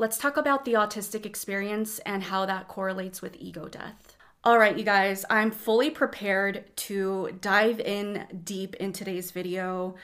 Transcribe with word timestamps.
let's 0.00 0.16
talk 0.16 0.38
about 0.38 0.64
the 0.64 0.72
autistic 0.72 1.26
experience 1.26 1.98
and 2.00 2.22
how 2.22 2.46
that 2.46 2.66
correlates 2.68 3.20
with 3.20 3.36
ego 3.38 3.68
death. 3.68 4.16
All 4.42 4.58
right, 4.58 4.76
you 4.76 4.82
guys, 4.82 5.26
I'm 5.28 5.50
fully 5.50 5.90
prepared 5.90 6.64
to 6.88 7.36
dive 7.42 7.78
in 7.80 8.26
deep 8.42 8.74
in 8.76 8.94
today's 8.94 9.30
video. 9.30 9.96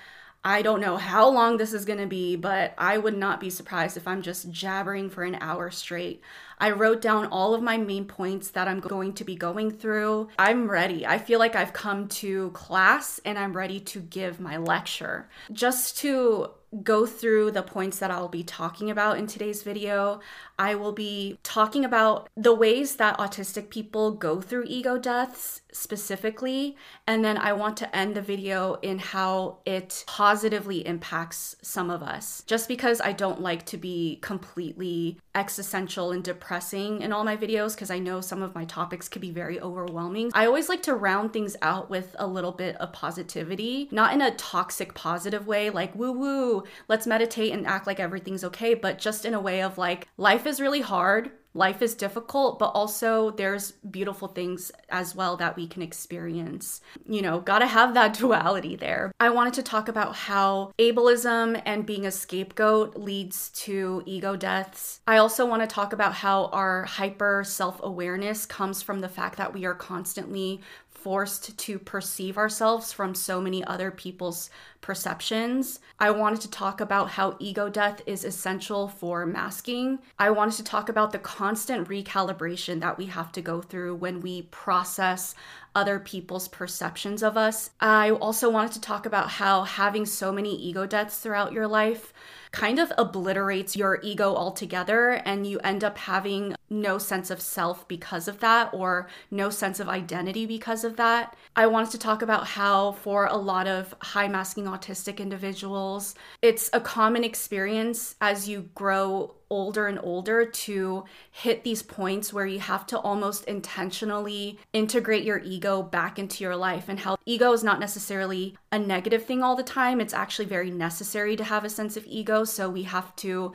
I 0.45 0.61
don't 0.61 0.83
know 0.83 0.99
how 0.99 1.31
long 1.31 1.57
this 1.57 1.73
is 1.73 1.87
going 1.87 1.99
to 1.99 2.07
be, 2.07 2.37
but 2.37 2.75
I 2.77 2.99
would 2.99 3.17
not 3.17 3.41
be 3.41 3.49
surprised 3.49 3.97
if 3.97 4.07
I'm 4.07 4.21
just 4.21 4.51
jabbering 4.51 5.09
for 5.09 5.25
an 5.25 5.39
hour 5.41 5.71
straight. 5.71 6.21
I 6.59 6.73
wrote 6.73 7.01
down 7.01 7.27
all 7.27 7.55
of 7.55 7.63
my 7.63 7.79
main 7.79 8.05
points 8.05 8.51
that 8.51 8.69
I'm 8.69 8.81
going 8.81 9.15
to 9.15 9.25
be 9.25 9.35
going 9.35 9.71
through. 9.71 10.29
I'm 10.39 10.71
ready. 10.71 11.07
I 11.07 11.19
feel 11.19 11.39
like 11.39 11.57
I've 11.57 11.73
come 11.73 12.07
to 12.09 12.51
class 12.51 13.19
and 13.25 13.39
I'm 13.39 13.57
ready 13.57 13.81
to 13.81 14.01
give 14.01 14.41
my 14.41 14.59
lecture. 14.59 15.29
Just 15.53 15.97
to 15.99 16.51
go 16.83 17.07
through 17.07 17.53
the 17.53 17.63
points 17.63 17.99
that 17.99 18.11
I'll 18.11 18.29
be 18.29 18.43
talking 18.43 18.91
about 18.91 19.19
in 19.19 19.27
today's 19.27 19.63
video. 19.63 20.21
I 20.59 20.75
will 20.75 20.93
be 20.93 21.39
talking 21.43 21.85
about 21.85 22.29
the 22.37 22.55
ways 22.55 22.97
that 22.97 23.19
autistic 23.19 23.71
people 23.71 24.13
go 24.13 24.41
through 24.41 24.65
ego 24.67 24.99
deaths 24.99 25.61
specifically, 25.73 26.77
and 27.07 27.23
then 27.25 27.37
I 27.37 27.53
want 27.53 27.77
to 27.79 27.97
end 27.97 28.15
the 28.15 28.23
video 28.23 28.79
in 28.81 28.99
how 28.99 29.59
it 29.67 30.05
positively 30.07 30.87
impacts 30.87 31.57
some 31.61 31.91
of 31.91 32.03
us. 32.03 32.43
Just 32.47 32.67
because 32.67 33.01
I 33.03 33.13
don't 33.13 33.43
like 33.43 33.67
to 33.67 33.77
be 33.77 34.19
completely 34.23 35.19
existential 35.35 36.13
and 36.13 36.25
depressing 36.25 37.03
in 37.03 37.13
all 37.13 37.25
my 37.25 37.37
videos, 37.37 37.75
because 37.75 37.91
I 37.91 37.99
know 37.99 38.23
some 38.23 38.43
of 38.43 38.55
my 38.55 38.65
topics 38.65 39.09
could 39.09 39.21
be 39.21 39.31
very 39.31 39.61
overwhelming, 39.61 40.31
I 40.33 40.47
always 40.47 40.71
like 40.71 40.83
to 40.85 40.95
round 40.95 41.35
things 41.35 41.57
out 41.61 41.91
with 41.91 42.17
a 42.19 42.27
little 42.27 42.53
bit 42.53 42.77
of 42.77 42.95
positivity, 42.95 43.89
not 43.91 44.15
in 44.15 44.23
a 44.23 44.35
toxic 44.37 44.95
positive 44.95 45.47
way, 45.47 45.69
like 45.69 45.95
woo 45.95 46.13
woo, 46.13 46.65
let's 46.89 47.07
meditate 47.07 47.53
and 47.53 47.67
act 47.67 47.87
like 47.87 48.01
everything's 48.01 48.45
okay, 48.45 48.73
but 48.73 48.99
just 48.99 49.27
in 49.27 49.35
a 49.35 49.41
way 49.41 49.61
of 49.61 49.77
like, 49.77 50.09
life 50.17 50.46
is 50.49 50.61
really 50.61 50.81
hard. 50.81 51.31
Life 51.57 51.81
is 51.81 51.95
difficult, 51.95 52.59
but 52.59 52.67
also 52.67 53.31
there's 53.31 53.73
beautiful 53.73 54.29
things 54.29 54.71
as 54.91 55.15
well 55.15 55.39
that 55.39 55.57
we 55.57 55.67
can 55.67 55.81
experience. 55.81 56.83
You 57.09 57.23
know, 57.23 57.41
gotta 57.41 57.67
have 57.67 57.95
that 57.95 58.13
duality 58.19 58.77
there. 58.77 59.11
I 59.19 59.31
wanted 59.31 59.55
to 59.55 59.63
talk 59.63 59.89
about 59.89 60.15
how 60.15 60.73
ableism 60.79 61.63
and 61.65 61.87
being 61.87 62.05
a 62.05 62.11
scapegoat 62.11 62.97
leads 62.97 63.49
to 63.65 64.03
ego 64.05 64.37
deaths. 64.37 65.01
I 65.07 65.17
also 65.17 65.47
want 65.47 65.63
to 65.63 65.67
talk 65.67 65.95
about 65.95 66.13
how 66.13 66.47
our 66.49 66.85
hyper 66.85 67.43
self 67.43 67.81
awareness 67.83 68.45
comes 68.45 68.83
from 68.83 69.01
the 69.01 69.09
fact 69.09 69.39
that 69.39 69.55
we 69.55 69.65
are 69.65 69.75
constantly 69.75 70.61
forced 70.97 71.57
to 71.59 71.79
perceive 71.79 72.39
ourselves 72.39 72.93
from 72.93 73.15
so 73.15 73.41
many 73.41 73.63
other 73.65 73.91
people's 73.91 74.51
perceptions. 74.81 75.79
I 76.01 76.11
wanted 76.11 76.41
to 76.43 76.51
talk 76.51 76.81
about 76.81 77.11
how 77.11 77.37
ego 77.39 77.69
death 77.69 78.03
is 78.07 78.25
essential 78.25 78.89
for 78.89 79.27
masking. 79.27 79.99
I 80.19 80.31
wanted 80.31 80.57
to 80.57 80.65
talk 80.65 80.89
about 80.89 81.13
the 81.13 81.19
constant 81.19 81.89
recalibration 81.89 82.81
that 82.81 82.99
we 82.99 83.07
have 83.07 83.31
to 83.33 83.43
go 83.43 83.61
through 83.61 83.97
when 83.97 84.21
we 84.21 84.43
process 84.43 85.35
other 85.75 85.99
people's 85.99 86.49
perceptions 86.49 87.23
of 87.23 87.37
us. 87.37 87.71
I 87.81 88.11
also 88.11 88.49
wanted 88.49 88.73
to 88.73 88.81
talk 88.81 89.07
about 89.07 89.29
how 89.29 89.65
having 89.65 90.07
so 90.07 90.33
many 90.33 90.57
ego 90.57 90.87
deaths 90.87 91.19
throughout 91.19 91.53
your 91.53 91.67
life 91.67 92.13
kind 92.57 92.79
of 92.79 92.91
obliterates 92.97 93.77
your 93.77 94.01
ego 94.03 94.35
altogether 94.35 95.11
and 95.27 95.47
you 95.47 95.59
end 95.59 95.85
up 95.85 95.99
having 95.99 96.55
no 96.71 96.97
sense 96.97 97.31
of 97.31 97.39
self 97.39 97.87
because 97.87 98.29
of 98.29 98.41
that 98.41 98.73
or 98.73 99.09
no 99.31 99.51
sense 99.51 99.79
of 99.79 99.91
identity 99.91 100.47
because 100.47 100.83
of 100.83 100.97
that. 100.97 101.37
I 101.55 101.67
wanted 101.67 101.91
to 101.91 101.99
talk 101.99 102.23
about 102.23 102.47
how, 102.47 102.93
for 102.93 103.27
a 103.27 103.37
lot 103.37 103.67
of 103.67 103.95
high 104.01 104.29
masking 104.29 104.65
autistic 104.65 105.19
individuals, 105.19 106.15
it's 106.41 106.71
a 106.73 106.81
common 106.81 107.25
experience 107.25 108.17
as 108.23 108.49
you 108.49 108.71
grow 108.75 109.35
older 109.51 109.87
and 109.87 109.99
older 110.03 110.45
to 110.45 111.05
hit 111.31 111.65
these 111.65 111.83
points 111.83 112.33
where 112.33 112.47
you 112.47 112.61
have 112.61 112.87
to 112.87 112.99
almost 112.99 113.45
intentionally 113.45 114.59
integrate 114.73 115.25
your 115.25 115.41
ego 115.45 115.83
back 115.83 116.19
into 116.19 116.43
your 116.43 116.57
life 116.57 116.89
and 116.89 117.01
how 117.01 117.17
ego 117.27 117.53
is 117.53 117.65
not 117.65 117.81
necessarily 117.81 118.57
a 118.73 118.79
negative 118.79 119.25
thing 119.25 119.43
all 119.43 119.57
the 119.57 119.63
time. 119.63 120.01
It's 120.01 120.15
actually 120.15 120.47
very 120.47 120.71
necessary 120.71 121.37
to 121.37 121.45
have 121.45 121.65
a 121.65 121.71
sense 121.71 121.97
of 121.97 122.07
ego. 122.07 122.45
So 122.45 122.69
we 122.69 122.85
have 122.85 123.15
to 123.17 123.53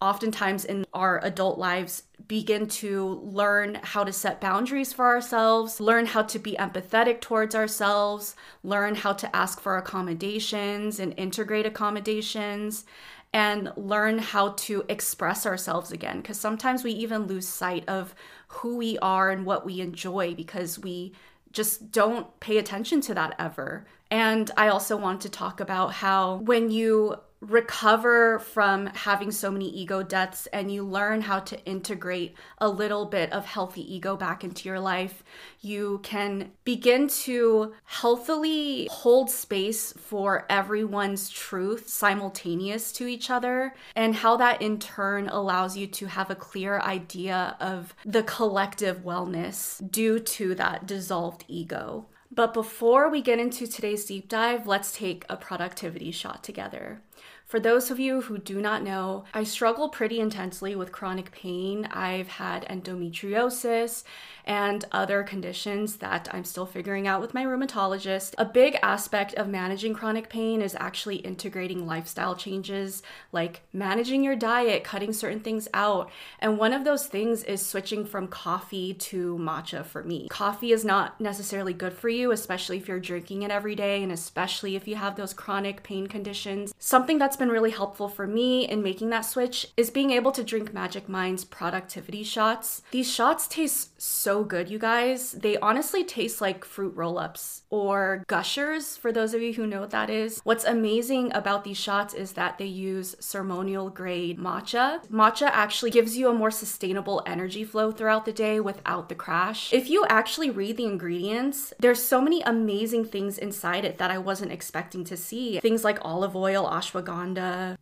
oftentimes 0.00 0.64
in 0.64 0.84
our 0.94 1.22
adult 1.24 1.58
lives 1.58 2.04
begin 2.28 2.68
to 2.68 3.20
learn 3.24 3.76
how 3.82 4.04
to 4.04 4.12
set 4.12 4.40
boundaries 4.40 4.92
for 4.92 5.06
ourselves, 5.06 5.80
learn 5.80 6.06
how 6.06 6.22
to 6.22 6.38
be 6.38 6.54
empathetic 6.58 7.20
towards 7.20 7.54
ourselves, 7.54 8.36
learn 8.62 8.94
how 8.94 9.12
to 9.12 9.34
ask 9.34 9.60
for 9.60 9.76
accommodations 9.76 11.00
and 11.00 11.14
integrate 11.16 11.66
accommodations 11.66 12.84
and 13.32 13.72
learn 13.76 14.18
how 14.18 14.50
to 14.50 14.84
express 14.88 15.44
ourselves 15.44 15.92
again. 15.92 16.18
Because 16.18 16.40
sometimes 16.40 16.82
we 16.82 16.92
even 16.92 17.26
lose 17.26 17.46
sight 17.46 17.84
of 17.88 18.14
who 18.48 18.76
we 18.76 18.98
are 18.98 19.30
and 19.30 19.44
what 19.44 19.66
we 19.66 19.80
enjoy 19.80 20.34
because 20.34 20.78
we 20.78 21.12
just 21.52 21.92
don't 21.92 22.38
pay 22.40 22.58
attention 22.58 23.00
to 23.02 23.14
that 23.14 23.34
ever. 23.38 23.86
And 24.10 24.50
I 24.56 24.68
also 24.68 24.96
want 24.96 25.20
to 25.22 25.28
talk 25.28 25.60
about 25.60 25.94
how 25.94 26.36
when 26.36 26.70
you 26.70 27.16
recover 27.40 28.38
from 28.40 28.86
having 28.86 29.30
so 29.30 29.50
many 29.50 29.68
ego 29.68 30.02
deaths 30.02 30.46
and 30.52 30.72
you 30.72 30.82
learn 30.82 31.20
how 31.20 31.38
to 31.38 31.64
integrate 31.64 32.34
a 32.58 32.68
little 32.68 33.06
bit 33.06 33.32
of 33.32 33.46
healthy 33.46 33.94
ego 33.94 34.16
back 34.16 34.42
into 34.42 34.68
your 34.68 34.80
life, 34.80 35.22
you 35.60 36.00
can 36.02 36.50
begin 36.64 37.06
to 37.08 37.72
healthily 37.84 38.88
hold 38.90 39.30
space 39.30 39.92
for 39.92 40.46
everyone's 40.50 41.30
truth 41.30 41.88
simultaneous 41.88 42.92
to 42.92 43.06
each 43.06 43.30
other, 43.30 43.74
and 43.94 44.14
how 44.16 44.36
that 44.36 44.60
in 44.60 44.78
turn 44.78 45.28
allows 45.28 45.76
you 45.76 45.86
to 45.86 46.06
have 46.06 46.30
a 46.30 46.34
clear 46.34 46.80
idea 46.80 47.56
of 47.60 47.94
the 48.04 48.22
collective 48.22 49.04
wellness 49.04 49.80
due 49.90 50.18
to 50.18 50.54
that 50.54 50.86
dissolved 50.86 51.44
ego. 51.48 52.06
But 52.30 52.52
before 52.52 53.10
we 53.10 53.22
get 53.22 53.38
into 53.38 53.66
today's 53.66 54.04
deep 54.04 54.28
dive, 54.28 54.66
let's 54.66 54.92
take 54.92 55.24
a 55.28 55.36
productivity 55.36 56.10
shot 56.10 56.44
together. 56.44 57.00
For 57.48 57.58
those 57.58 57.90
of 57.90 57.98
you 57.98 58.20
who 58.20 58.36
do 58.36 58.60
not 58.60 58.82
know, 58.82 59.24
I 59.32 59.42
struggle 59.44 59.88
pretty 59.88 60.20
intensely 60.20 60.76
with 60.76 60.92
chronic 60.92 61.32
pain. 61.32 61.88
I've 61.90 62.28
had 62.28 62.68
endometriosis 62.68 64.04
and 64.44 64.84
other 64.92 65.22
conditions 65.22 65.96
that 65.96 66.28
I'm 66.30 66.44
still 66.44 66.66
figuring 66.66 67.06
out 67.06 67.22
with 67.22 67.32
my 67.32 67.44
rheumatologist. 67.44 68.34
A 68.36 68.44
big 68.44 68.78
aspect 68.82 69.32
of 69.34 69.48
managing 69.48 69.94
chronic 69.94 70.28
pain 70.28 70.60
is 70.60 70.76
actually 70.78 71.16
integrating 71.16 71.86
lifestyle 71.86 72.36
changes 72.36 73.02
like 73.32 73.62
managing 73.72 74.22
your 74.22 74.36
diet, 74.36 74.84
cutting 74.84 75.14
certain 75.14 75.40
things 75.40 75.68
out. 75.72 76.10
And 76.40 76.58
one 76.58 76.74
of 76.74 76.84
those 76.84 77.06
things 77.06 77.44
is 77.44 77.64
switching 77.64 78.04
from 78.04 78.28
coffee 78.28 78.92
to 78.92 79.38
matcha 79.38 79.86
for 79.86 80.02
me. 80.02 80.28
Coffee 80.28 80.72
is 80.72 80.84
not 80.84 81.18
necessarily 81.18 81.72
good 81.72 81.94
for 81.94 82.10
you, 82.10 82.30
especially 82.30 82.76
if 82.76 82.88
you're 82.88 83.00
drinking 83.00 83.42
it 83.42 83.50
every 83.50 83.74
day 83.74 84.02
and 84.02 84.12
especially 84.12 84.76
if 84.76 84.86
you 84.86 84.96
have 84.96 85.16
those 85.16 85.32
chronic 85.32 85.82
pain 85.82 86.06
conditions. 86.06 86.74
Something 86.78 87.16
that's 87.16 87.37
been 87.38 87.48
really 87.48 87.70
helpful 87.70 88.08
for 88.08 88.26
me 88.26 88.68
in 88.68 88.82
making 88.82 89.10
that 89.10 89.22
switch 89.22 89.68
is 89.76 89.90
being 89.90 90.10
able 90.10 90.32
to 90.32 90.44
drink 90.44 90.74
Magic 90.74 91.08
Mind's 91.08 91.44
productivity 91.44 92.22
shots. 92.22 92.82
These 92.90 93.12
shots 93.12 93.46
taste 93.46 94.00
so 94.00 94.44
good, 94.44 94.68
you 94.68 94.78
guys. 94.78 95.32
They 95.32 95.56
honestly 95.58 96.04
taste 96.04 96.40
like 96.40 96.64
fruit 96.64 96.94
roll 96.94 97.18
ups 97.18 97.62
or 97.70 98.24
gushers, 98.26 98.96
for 98.96 99.12
those 99.12 99.34
of 99.34 99.42
you 99.42 99.52
who 99.52 99.66
know 99.66 99.80
what 99.80 99.90
that 99.90 100.10
is. 100.10 100.40
What's 100.44 100.64
amazing 100.64 101.32
about 101.32 101.64
these 101.64 101.76
shots 101.76 102.14
is 102.14 102.32
that 102.32 102.58
they 102.58 102.66
use 102.66 103.16
ceremonial 103.20 103.90
grade 103.90 104.38
matcha. 104.38 105.06
Matcha 105.08 105.48
actually 105.52 105.90
gives 105.90 106.16
you 106.16 106.28
a 106.28 106.34
more 106.34 106.50
sustainable 106.50 107.22
energy 107.26 107.64
flow 107.64 107.92
throughout 107.92 108.24
the 108.24 108.32
day 108.32 108.60
without 108.60 109.08
the 109.08 109.14
crash. 109.14 109.72
If 109.72 109.88
you 109.90 110.04
actually 110.08 110.50
read 110.50 110.76
the 110.76 110.86
ingredients, 110.86 111.72
there's 111.78 112.02
so 112.02 112.20
many 112.20 112.42
amazing 112.42 113.04
things 113.04 113.38
inside 113.38 113.84
it 113.84 113.98
that 113.98 114.10
I 114.10 114.18
wasn't 114.18 114.52
expecting 114.52 115.04
to 115.04 115.16
see. 115.16 115.60
Things 115.60 115.84
like 115.84 115.98
olive 116.02 116.34
oil, 116.34 116.68
ashwagandha, 116.68 117.27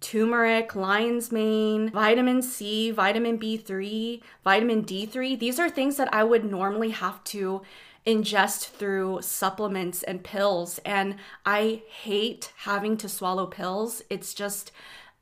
turmeric, 0.00 0.74
lion's 0.74 1.30
mane, 1.30 1.90
vitamin 1.90 2.42
C, 2.42 2.90
vitamin 2.90 3.38
B3, 3.38 4.22
vitamin 4.44 4.84
D3. 4.84 5.38
These 5.38 5.59
are 5.59 5.71
things 5.71 5.97
that 5.97 6.12
I 6.12 6.24
would 6.24 6.44
normally 6.44 6.91
have 6.91 7.22
to 7.24 7.62
ingest 8.06 8.68
through 8.71 9.18
supplements 9.22 10.03
and 10.03 10.22
pills. 10.22 10.78
And 10.84 11.16
I 11.44 11.82
hate 11.88 12.53
having 12.59 12.97
to 12.98 13.09
swallow 13.09 13.47
pills. 13.47 14.03
It's 14.09 14.32
just 14.32 14.71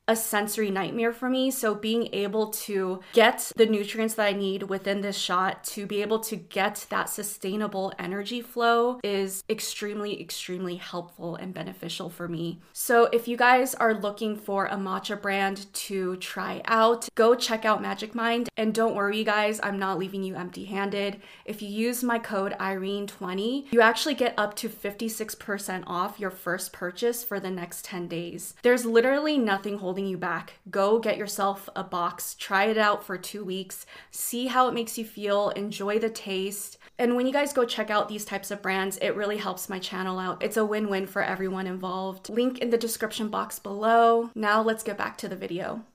a 0.07 0.15
sensory 0.15 0.69
nightmare 0.69 1.13
for 1.13 1.29
me. 1.29 1.51
So, 1.51 1.73
being 1.73 2.09
able 2.13 2.47
to 2.47 3.01
get 3.13 3.51
the 3.55 3.65
nutrients 3.65 4.15
that 4.15 4.27
I 4.27 4.33
need 4.33 4.63
within 4.63 5.01
this 5.01 5.17
shot 5.17 5.63
to 5.65 5.85
be 5.85 6.01
able 6.01 6.19
to 6.19 6.35
get 6.35 6.85
that 6.89 7.09
sustainable 7.09 7.91
energy 7.97 8.41
flow 8.41 8.99
is 9.03 9.43
extremely, 9.49 10.21
extremely 10.21 10.75
helpful 10.75 11.35
and 11.35 11.53
beneficial 11.53 12.09
for 12.09 12.27
me. 12.27 12.61
So, 12.73 13.05
if 13.05 13.27
you 13.27 13.37
guys 13.37 13.73
are 13.75 13.93
looking 13.93 14.35
for 14.35 14.67
a 14.67 14.75
matcha 14.75 15.19
brand 15.19 15.71
to 15.73 16.17
try 16.17 16.61
out, 16.65 17.09
go 17.15 17.33
check 17.35 17.65
out 17.65 17.81
Magic 17.81 18.13
Mind. 18.13 18.49
And 18.57 18.73
don't 18.73 18.95
worry, 18.95 19.17
you 19.17 19.25
guys, 19.25 19.59
I'm 19.63 19.79
not 19.79 19.97
leaving 19.97 20.23
you 20.23 20.35
empty 20.35 20.65
handed. 20.65 21.21
If 21.45 21.61
you 21.61 21.69
use 21.69 22.03
my 22.03 22.19
code 22.19 22.55
Irene20, 22.59 23.71
you 23.71 23.81
actually 23.81 24.15
get 24.15 24.33
up 24.37 24.55
to 24.57 24.69
56% 24.69 25.83
off 25.87 26.19
your 26.19 26.31
first 26.31 26.73
purchase 26.73 27.23
for 27.23 27.39
the 27.39 27.51
next 27.51 27.85
10 27.85 28.07
days. 28.07 28.53
There's 28.61 28.85
literally 28.85 29.37
nothing 29.37 29.79
holding 29.79 29.94
holding 29.95 30.11
you 30.11 30.17
back. 30.17 30.55
Go 30.69 30.99
get 30.99 31.15
yourself 31.15 31.69
a 31.73 31.81
box, 31.81 32.35
try 32.35 32.65
it 32.65 32.77
out 32.77 33.01
for 33.01 33.17
two 33.17 33.45
weeks, 33.45 33.85
see 34.11 34.47
how 34.47 34.67
it 34.67 34.73
makes 34.73 34.97
you 34.97 35.05
feel, 35.05 35.51
enjoy 35.51 35.99
the 35.99 36.09
taste. 36.09 36.77
And 36.99 37.15
when 37.15 37.25
you 37.25 37.31
guys 37.31 37.53
go 37.53 37.63
check 37.63 37.89
out 37.89 38.09
these 38.09 38.25
types 38.25 38.51
of 38.51 38.61
brands, 38.61 38.97
it 38.97 39.15
really 39.15 39.37
helps 39.37 39.69
my 39.69 39.79
channel 39.79 40.19
out. 40.19 40.43
It's 40.43 40.57
a 40.57 40.65
win 40.65 40.89
win 40.89 41.07
for 41.07 41.23
everyone 41.23 41.65
involved. 41.65 42.29
Link 42.29 42.57
in 42.57 42.71
the 42.71 42.77
description 42.77 43.29
box 43.29 43.57
below. 43.57 44.31
Now 44.35 44.61
let's 44.61 44.83
get 44.83 44.97
back 44.97 45.17
to 45.19 45.29
the 45.29 45.35
video. 45.37 45.85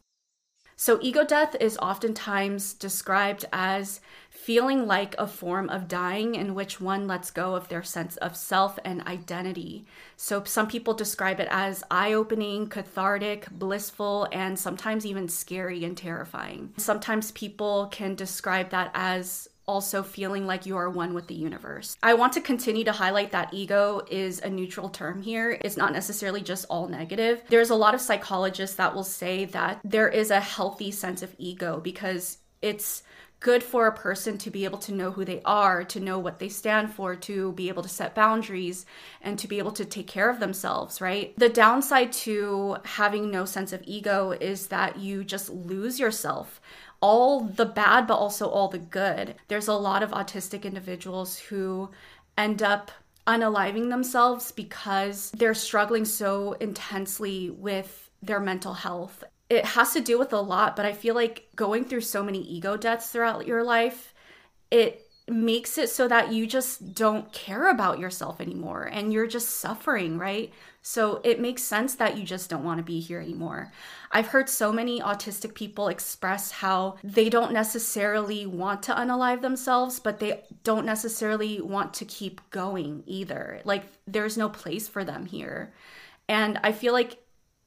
So, 0.83 0.99
ego 1.03 1.27
death 1.27 1.55
is 1.61 1.77
oftentimes 1.77 2.73
described 2.73 3.45
as 3.53 4.01
feeling 4.31 4.87
like 4.87 5.15
a 5.19 5.27
form 5.27 5.69
of 5.69 5.89
dying 5.89 6.37
in 6.37 6.55
which 6.55 6.81
one 6.81 7.07
lets 7.07 7.31
go 7.31 7.55
of 7.55 7.69
their 7.69 7.83
sense 7.83 8.17
of 8.17 8.35
self 8.35 8.79
and 8.83 9.03
identity. 9.03 9.85
So, 10.17 10.43
some 10.45 10.69
people 10.69 10.95
describe 10.95 11.39
it 11.39 11.49
as 11.51 11.85
eye 11.91 12.15
opening, 12.15 12.67
cathartic, 12.67 13.47
blissful, 13.51 14.27
and 14.33 14.59
sometimes 14.59 15.05
even 15.05 15.29
scary 15.29 15.85
and 15.85 15.95
terrifying. 15.95 16.73
Sometimes 16.79 17.31
people 17.33 17.89
can 17.89 18.15
describe 18.15 18.71
that 18.71 18.91
as 18.95 19.50
also 19.71 20.03
feeling 20.03 20.49
like 20.49 20.67
you 20.67 20.77
are 20.77 20.91
one 20.91 21.15
with 21.15 21.29
the 21.29 21.35
universe. 21.35 21.97
I 22.03 22.15
want 22.15 22.33
to 22.33 22.41
continue 22.41 22.83
to 22.83 22.93
highlight 22.93 23.31
that 23.31 23.55
ego 23.55 24.03
is 24.11 24.41
a 24.41 24.51
neutral 24.51 24.89
term 24.89 25.23
here. 25.23 25.57
It's 25.61 25.77
not 25.77 25.93
necessarily 25.93 26.43
just 26.43 26.67
all 26.69 26.89
negative. 26.89 27.43
There's 27.49 27.71
a 27.71 27.77
lot 27.77 27.95
of 27.95 28.01
psychologists 28.01 28.75
that 28.77 28.97
will 28.97 29.05
say 29.05 29.45
that 29.45 29.81
there 29.85 30.09
is 30.09 30.33
a 30.33 30.41
healthy 30.41 30.91
sense 30.91 31.23
of 31.23 31.37
ego 31.39 31.79
because 31.79 32.39
it's 32.61 33.05
good 33.39 33.63
for 33.63 33.87
a 33.87 33.93
person 33.93 34.37
to 34.39 34.51
be 34.51 34.65
able 34.65 34.79
to 34.79 34.93
know 34.93 35.13
who 35.13 35.25
they 35.25 35.41
are, 35.45 35.83
to 35.85 36.01
know 36.01 36.19
what 36.19 36.41
they 36.41 36.49
stand 36.49 36.93
for, 36.93 37.17
to 37.17 37.53
be 37.53 37.69
able 37.69 37.83
to 37.83 37.89
set 37.89 38.15
boundaries, 38.15 38.85
and 39.23 39.39
to 39.39 39.49
be 39.49 39.59
able 39.59 39.73
to 39.73 39.85
take 39.85 40.07
care 40.07 40.29
of 40.29 40.41
themselves, 40.41 41.01
right? 41.01 41.33
The 41.39 41.49
downside 41.49 42.13
to 42.25 42.77
having 42.85 43.31
no 43.31 43.47
sense 43.47 43.73
of 43.73 43.83
ego 43.87 44.33
is 44.33 44.67
that 44.67 44.99
you 44.99 45.25
just 45.25 45.49
lose 45.49 45.99
yourself 45.99 46.61
all 47.01 47.41
the 47.41 47.67
bad, 47.67 48.07
but 48.07 48.17
also 48.17 48.49
all 48.49 48.69
the 48.69 48.79
good. 48.79 49.35
There's 49.49 49.69
a 49.69 49.75
lot 49.75 50.03
of 50.03 50.11
autistic 50.11 50.65
individuals 50.65 51.39
who 51.39 51.91
end 52.37 52.63
up 52.63 52.91
unaliving 53.27 53.91
themselves 53.91 54.53
because 54.53 55.31
they're 55.33 55.55
struggling 55.55 56.05
so 56.05 56.53
intensely 56.55 57.51
with 57.51 58.11
their 58.23 58.41
mental 58.41 58.75
health. 58.75 59.25
It 59.49 59.65
has 59.65 59.93
to 59.95 60.01
do 60.01 60.19
with 60.19 60.33
a 60.33 60.41
lot, 60.41 60.77
but 60.77 60.87
I 60.87 60.93
feel 60.93 61.15
like 61.15 61.49
going 61.57 61.85
through 61.85 62.03
so 62.03 62.23
many 62.23 62.41
ego 62.41 62.77
deaths 62.77 63.11
throughout 63.11 63.47
your 63.47 63.65
life, 63.65 64.15
it 64.71 65.10
makes 65.31 65.79
it 65.79 65.89
so 65.89 66.09
that 66.09 66.33
you 66.33 66.47
just 66.47 66.95
don't 66.95 67.33
care 67.33 67.71
about 67.71 67.99
yourself 67.99 68.41
anymore 68.41 68.85
and 68.85 69.13
you're 69.13 69.27
just 69.27 69.61
suffering, 69.61 70.19
right? 70.19 70.53
So 70.83 71.21
it 71.25 71.41
makes 71.41 71.63
sense 71.63 71.95
that 71.97 72.17
you 72.17 72.25
just 72.25 72.49
don't 72.49 72.65
want 72.65 72.79
to 72.79 72.85
be 72.85 73.01
here 73.01 73.21
anymore. 73.21 73.71
I've 74.11 74.29
heard 74.29 74.49
so 74.49 74.73
many 74.73 75.01
autistic 75.01 75.55
people 75.55 75.89
express 75.89 76.51
how 76.51 76.97
they 77.05 77.29
don't 77.29 77.53
necessarily 77.53 78.47
want 78.47 78.83
to 78.85 78.95
unalive 78.95 79.43
themselves, 79.43 80.01
but 80.01 80.19
they 80.19 80.43
don't 80.65 80.87
necessarily 80.87 81.61
want 81.61 81.95
to 81.95 82.05
keep 82.05 82.41
going 82.51 83.03
either. 83.07 83.61
Like 83.65 83.85
there's 84.07 84.39
no 84.39 84.49
place 84.49 84.89
for 84.89 85.05
them 85.05 85.27
here. 85.27 85.73
And 86.29 86.59
I 86.65 86.73
feel 86.73 86.93
like 86.93 87.19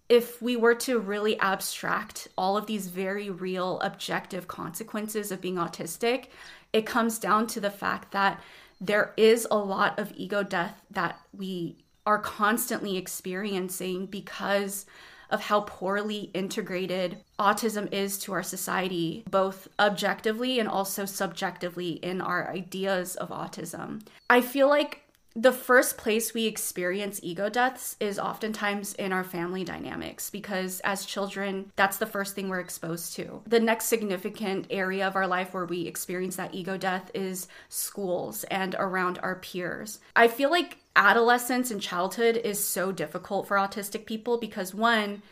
if 0.09 0.41
we 0.41 0.55
were 0.55 0.75
to 0.75 0.99
really 0.99 1.39
abstract 1.39 2.27
all 2.37 2.57
of 2.57 2.65
these 2.65 2.87
very 2.87 3.29
real 3.29 3.79
objective 3.79 4.47
consequences 4.47 5.31
of 5.31 5.41
being 5.41 5.55
autistic, 5.55 6.27
it 6.73 6.85
comes 6.85 7.19
down 7.19 7.47
to 7.47 7.61
the 7.61 7.71
fact 7.71 8.11
that 8.11 8.41
there 8.81 9.13
is 9.15 9.47
a 9.49 9.57
lot 9.57 9.97
of 9.97 10.11
ego 10.15 10.43
death 10.43 10.81
that 10.91 11.19
we 11.31 11.77
are 12.05 12.19
constantly 12.19 12.97
experiencing 12.97 14.07
because 14.07 14.85
of 15.29 15.41
how 15.41 15.61
poorly 15.61 16.29
integrated 16.33 17.17
autism 17.39 17.91
is 17.91 18.19
to 18.19 18.33
our 18.33 18.43
society, 18.43 19.23
both 19.29 19.67
objectively 19.79 20.59
and 20.59 20.69
also 20.69 21.05
subjectively 21.05 21.91
in 21.91 22.21
our 22.21 22.51
ideas 22.51 23.15
of 23.15 23.29
autism. 23.29 24.05
I 24.29 24.41
feel 24.41 24.67
like 24.67 25.02
the 25.35 25.51
first 25.51 25.97
place 25.97 26.33
we 26.33 26.45
experience 26.45 27.19
ego 27.23 27.49
deaths 27.49 27.95
is 27.99 28.19
oftentimes 28.19 28.93
in 28.93 29.11
our 29.11 29.23
family 29.23 29.63
dynamics 29.63 30.29
because 30.29 30.79
as 30.81 31.05
children, 31.05 31.71
that's 31.75 31.97
the 31.97 32.05
first 32.05 32.35
thing 32.35 32.49
we're 32.49 32.59
exposed 32.59 33.15
to. 33.15 33.41
The 33.47 33.59
next 33.59 33.85
significant 33.85 34.67
area 34.69 35.07
of 35.07 35.15
our 35.15 35.27
life 35.27 35.53
where 35.53 35.65
we 35.65 35.87
experience 35.87 36.35
that 36.35 36.53
ego 36.53 36.77
death 36.77 37.09
is 37.15 37.47
schools 37.69 38.43
and 38.45 38.75
around 38.77 39.19
our 39.23 39.35
peers. 39.35 39.99
I 40.15 40.27
feel 40.27 40.51
like 40.51 40.77
adolescence 40.95 41.71
and 41.71 41.81
childhood 41.81 42.37
is 42.37 42.63
so 42.63 42.91
difficult 42.91 43.47
for 43.47 43.57
autistic 43.57 44.05
people 44.05 44.37
because 44.37 44.75
one, 44.75 45.23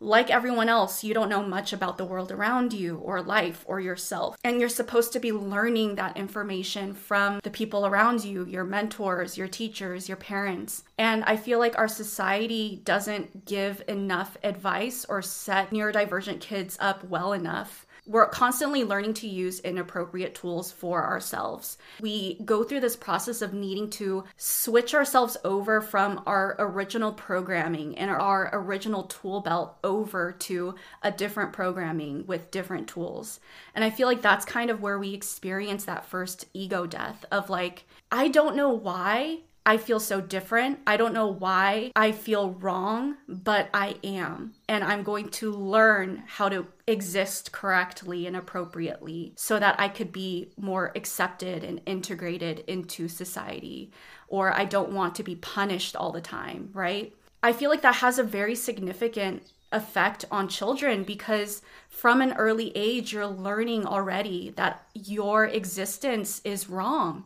like 0.00 0.30
everyone 0.30 0.68
else, 0.68 1.02
you 1.02 1.14
don't 1.14 1.28
know 1.28 1.42
much 1.42 1.72
about 1.72 1.96
the 1.96 2.04
world 2.04 2.30
around 2.30 2.72
you 2.72 2.96
or 2.98 3.22
life 3.22 3.64
or 3.66 3.80
yourself. 3.80 4.36
And 4.44 4.60
you're 4.60 4.68
supposed 4.68 5.12
to 5.14 5.20
be 5.20 5.32
learning 5.32 5.94
that 5.94 6.16
information 6.16 6.92
from 6.92 7.40
the 7.42 7.50
people 7.50 7.86
around 7.86 8.24
you, 8.24 8.44
your 8.44 8.64
mentors, 8.64 9.38
your 9.38 9.48
teachers, 9.48 10.08
your 10.08 10.16
parents. 10.16 10.84
And 10.98 11.24
I 11.24 11.36
feel 11.36 11.58
like 11.58 11.78
our 11.78 11.88
society 11.88 12.80
doesn't 12.84 13.46
give 13.46 13.82
enough 13.88 14.36
advice 14.42 15.04
or 15.08 15.22
set 15.22 15.70
neurodivergent 15.70 16.40
kids 16.40 16.76
up 16.80 17.04
well 17.04 17.32
enough 17.32 17.85
we're 18.06 18.28
constantly 18.28 18.84
learning 18.84 19.14
to 19.14 19.28
use 19.28 19.60
inappropriate 19.60 20.34
tools 20.34 20.70
for 20.70 21.04
ourselves. 21.04 21.76
We 22.00 22.38
go 22.44 22.62
through 22.62 22.80
this 22.80 22.96
process 22.96 23.42
of 23.42 23.52
needing 23.52 23.90
to 23.90 24.24
switch 24.36 24.94
ourselves 24.94 25.36
over 25.44 25.80
from 25.80 26.22
our 26.26 26.54
original 26.58 27.12
programming 27.12 27.98
and 27.98 28.10
our 28.10 28.50
original 28.52 29.04
tool 29.04 29.40
belt 29.40 29.76
over 29.82 30.32
to 30.32 30.76
a 31.02 31.10
different 31.10 31.52
programming 31.52 32.26
with 32.26 32.50
different 32.50 32.88
tools. 32.88 33.40
And 33.74 33.84
I 33.84 33.90
feel 33.90 34.06
like 34.06 34.22
that's 34.22 34.44
kind 34.44 34.70
of 34.70 34.80
where 34.80 34.98
we 34.98 35.12
experience 35.12 35.84
that 35.84 36.06
first 36.06 36.46
ego 36.54 36.86
death 36.86 37.24
of 37.32 37.50
like, 37.50 37.84
I 38.12 38.28
don't 38.28 38.56
know 38.56 38.70
why 38.70 39.40
I 39.66 39.78
feel 39.78 39.98
so 39.98 40.20
different. 40.20 40.78
I 40.86 40.96
don't 40.96 41.12
know 41.12 41.26
why 41.26 41.90
I 41.96 42.12
feel 42.12 42.50
wrong, 42.50 43.16
but 43.28 43.68
I 43.74 43.96
am. 44.04 44.54
And 44.68 44.84
I'm 44.84 45.02
going 45.02 45.28
to 45.30 45.50
learn 45.50 46.22
how 46.24 46.48
to 46.48 46.68
exist 46.86 47.50
correctly 47.50 48.28
and 48.28 48.36
appropriately 48.36 49.32
so 49.34 49.58
that 49.58 49.74
I 49.80 49.88
could 49.88 50.12
be 50.12 50.52
more 50.56 50.92
accepted 50.94 51.64
and 51.64 51.80
integrated 51.84 52.60
into 52.68 53.08
society. 53.08 53.90
Or 54.28 54.56
I 54.56 54.64
don't 54.66 54.92
want 54.92 55.16
to 55.16 55.24
be 55.24 55.34
punished 55.34 55.96
all 55.96 56.12
the 56.12 56.20
time, 56.20 56.70
right? 56.72 57.12
I 57.42 57.52
feel 57.52 57.68
like 57.68 57.82
that 57.82 57.96
has 57.96 58.20
a 58.20 58.24
very 58.24 58.54
significant 58.54 59.50
effect 59.72 60.24
on 60.30 60.46
children 60.46 61.02
because 61.02 61.60
from 61.88 62.20
an 62.22 62.34
early 62.34 62.70
age, 62.76 63.12
you're 63.12 63.26
learning 63.26 63.84
already 63.84 64.50
that 64.56 64.86
your 64.94 65.44
existence 65.44 66.40
is 66.44 66.70
wrong 66.70 67.24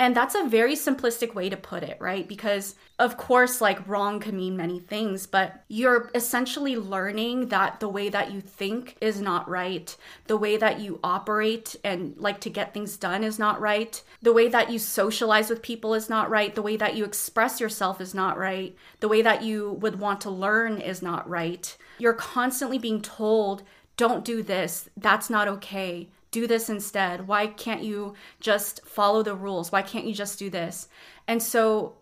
and 0.00 0.16
that's 0.16 0.34
a 0.34 0.48
very 0.48 0.76
simplistic 0.76 1.34
way 1.34 1.50
to 1.50 1.58
put 1.58 1.82
it, 1.82 1.98
right? 2.00 2.26
Because, 2.26 2.74
of 2.98 3.18
course, 3.18 3.60
like 3.60 3.86
wrong 3.86 4.18
can 4.18 4.34
mean 4.34 4.56
many 4.56 4.80
things, 4.80 5.26
but 5.26 5.62
you're 5.68 6.10
essentially 6.14 6.74
learning 6.74 7.48
that 7.48 7.80
the 7.80 7.88
way 7.88 8.08
that 8.08 8.32
you 8.32 8.40
think 8.40 8.96
is 9.02 9.20
not 9.20 9.46
right, 9.46 9.94
the 10.26 10.38
way 10.38 10.56
that 10.56 10.80
you 10.80 11.00
operate 11.04 11.76
and 11.84 12.14
like 12.16 12.40
to 12.40 12.48
get 12.48 12.72
things 12.72 12.96
done 12.96 13.22
is 13.22 13.38
not 13.38 13.60
right, 13.60 14.02
the 14.22 14.32
way 14.32 14.48
that 14.48 14.70
you 14.70 14.78
socialize 14.78 15.50
with 15.50 15.60
people 15.60 15.92
is 15.92 16.08
not 16.08 16.30
right, 16.30 16.54
the 16.54 16.62
way 16.62 16.78
that 16.78 16.96
you 16.96 17.04
express 17.04 17.60
yourself 17.60 18.00
is 18.00 18.14
not 18.14 18.38
right, 18.38 18.74
the 19.00 19.08
way 19.08 19.20
that 19.20 19.42
you 19.42 19.72
would 19.82 20.00
want 20.00 20.22
to 20.22 20.30
learn 20.30 20.78
is 20.78 21.02
not 21.02 21.28
right. 21.28 21.76
You're 21.98 22.14
constantly 22.14 22.78
being 22.78 23.02
told, 23.02 23.64
don't 23.98 24.24
do 24.24 24.42
this, 24.42 24.88
that's 24.96 25.28
not 25.28 25.46
okay 25.46 26.08
do 26.30 26.46
this 26.46 26.68
instead? 26.70 27.26
Why 27.26 27.46
can't 27.46 27.82
you 27.82 28.14
just 28.40 28.86
follow 28.86 29.22
the 29.22 29.34
rules? 29.34 29.72
Why 29.72 29.82
can't 29.82 30.06
you 30.06 30.14
just 30.14 30.38
do 30.38 30.50
this? 30.50 30.88
And 31.26 31.42
so 31.42 31.96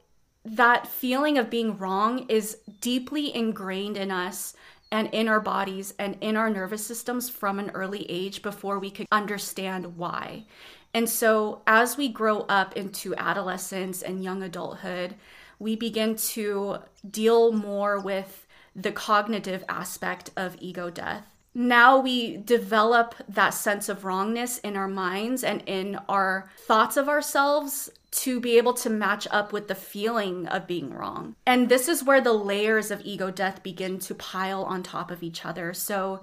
that 0.44 0.87
feeling 0.87 1.38
of 1.38 1.50
being 1.50 1.76
wrong 1.78 2.26
is 2.28 2.58
deeply 2.80 3.35
ingrained 3.35 3.97
in 3.97 4.11
us 4.11 4.54
and 4.90 5.08
in 5.12 5.28
our 5.28 5.40
bodies 5.40 5.94
and 5.99 6.16
in 6.20 6.37
our 6.37 6.49
nervous 6.49 6.85
systems 6.85 7.28
from 7.28 7.58
an 7.58 7.70
early 7.70 8.11
age 8.11 8.42
before 8.42 8.78
we 8.78 8.90
could 8.90 9.06
understand 9.12 9.97
why. 9.97 10.44
And 10.94 11.08
so 11.08 11.62
as 11.66 11.97
we 11.97 12.08
grow 12.08 12.40
up 12.42 12.76
into 12.76 13.14
adolescence 13.16 14.02
and 14.02 14.25
young 14.25 14.42
adulthood, 14.42 15.14
we 15.58 15.76
begin 15.76 16.16
to 16.16 16.78
deal 17.08 17.52
more 17.52 18.00
with 18.00 18.47
the 18.75 18.92
cognitive 18.92 19.64
aspect 19.68 20.30
of 20.37 20.56
ego 20.61 20.88
death 20.88 21.26
now 21.59 21.99
we 21.99 22.37
develop 22.37 23.17
that 23.29 23.50
sense 23.50 23.88
of 23.88 24.05
wrongness 24.05 24.59
in 24.59 24.77
our 24.77 24.87
minds 24.87 25.43
and 25.43 25.61
in 25.67 25.99
our 26.09 26.49
thoughts 26.57 26.97
of 26.97 27.09
ourselves 27.09 27.91
to 28.12 28.38
be 28.38 28.57
able 28.57 28.73
to 28.75 28.88
match 28.88 29.27
up 29.33 29.53
with 29.53 29.67
the 29.67 29.75
feeling 29.75 30.47
of 30.47 30.69
being 30.69 30.95
wrong. 30.95 31.35
And 31.45 31.69
this 31.69 31.88
is 31.88 32.05
where 32.05 32.21
the 32.21 32.33
layers 32.33 32.93
of 32.93 33.03
ego 33.05 33.33
death 33.33 33.65
begin 33.65 33.99
to 34.00 34.15
pile 34.15 34.62
on 34.62 34.85
top 34.85 35.11
of 35.11 35.25
each 35.25 35.45
other. 35.45 35.75
So 35.75 36.21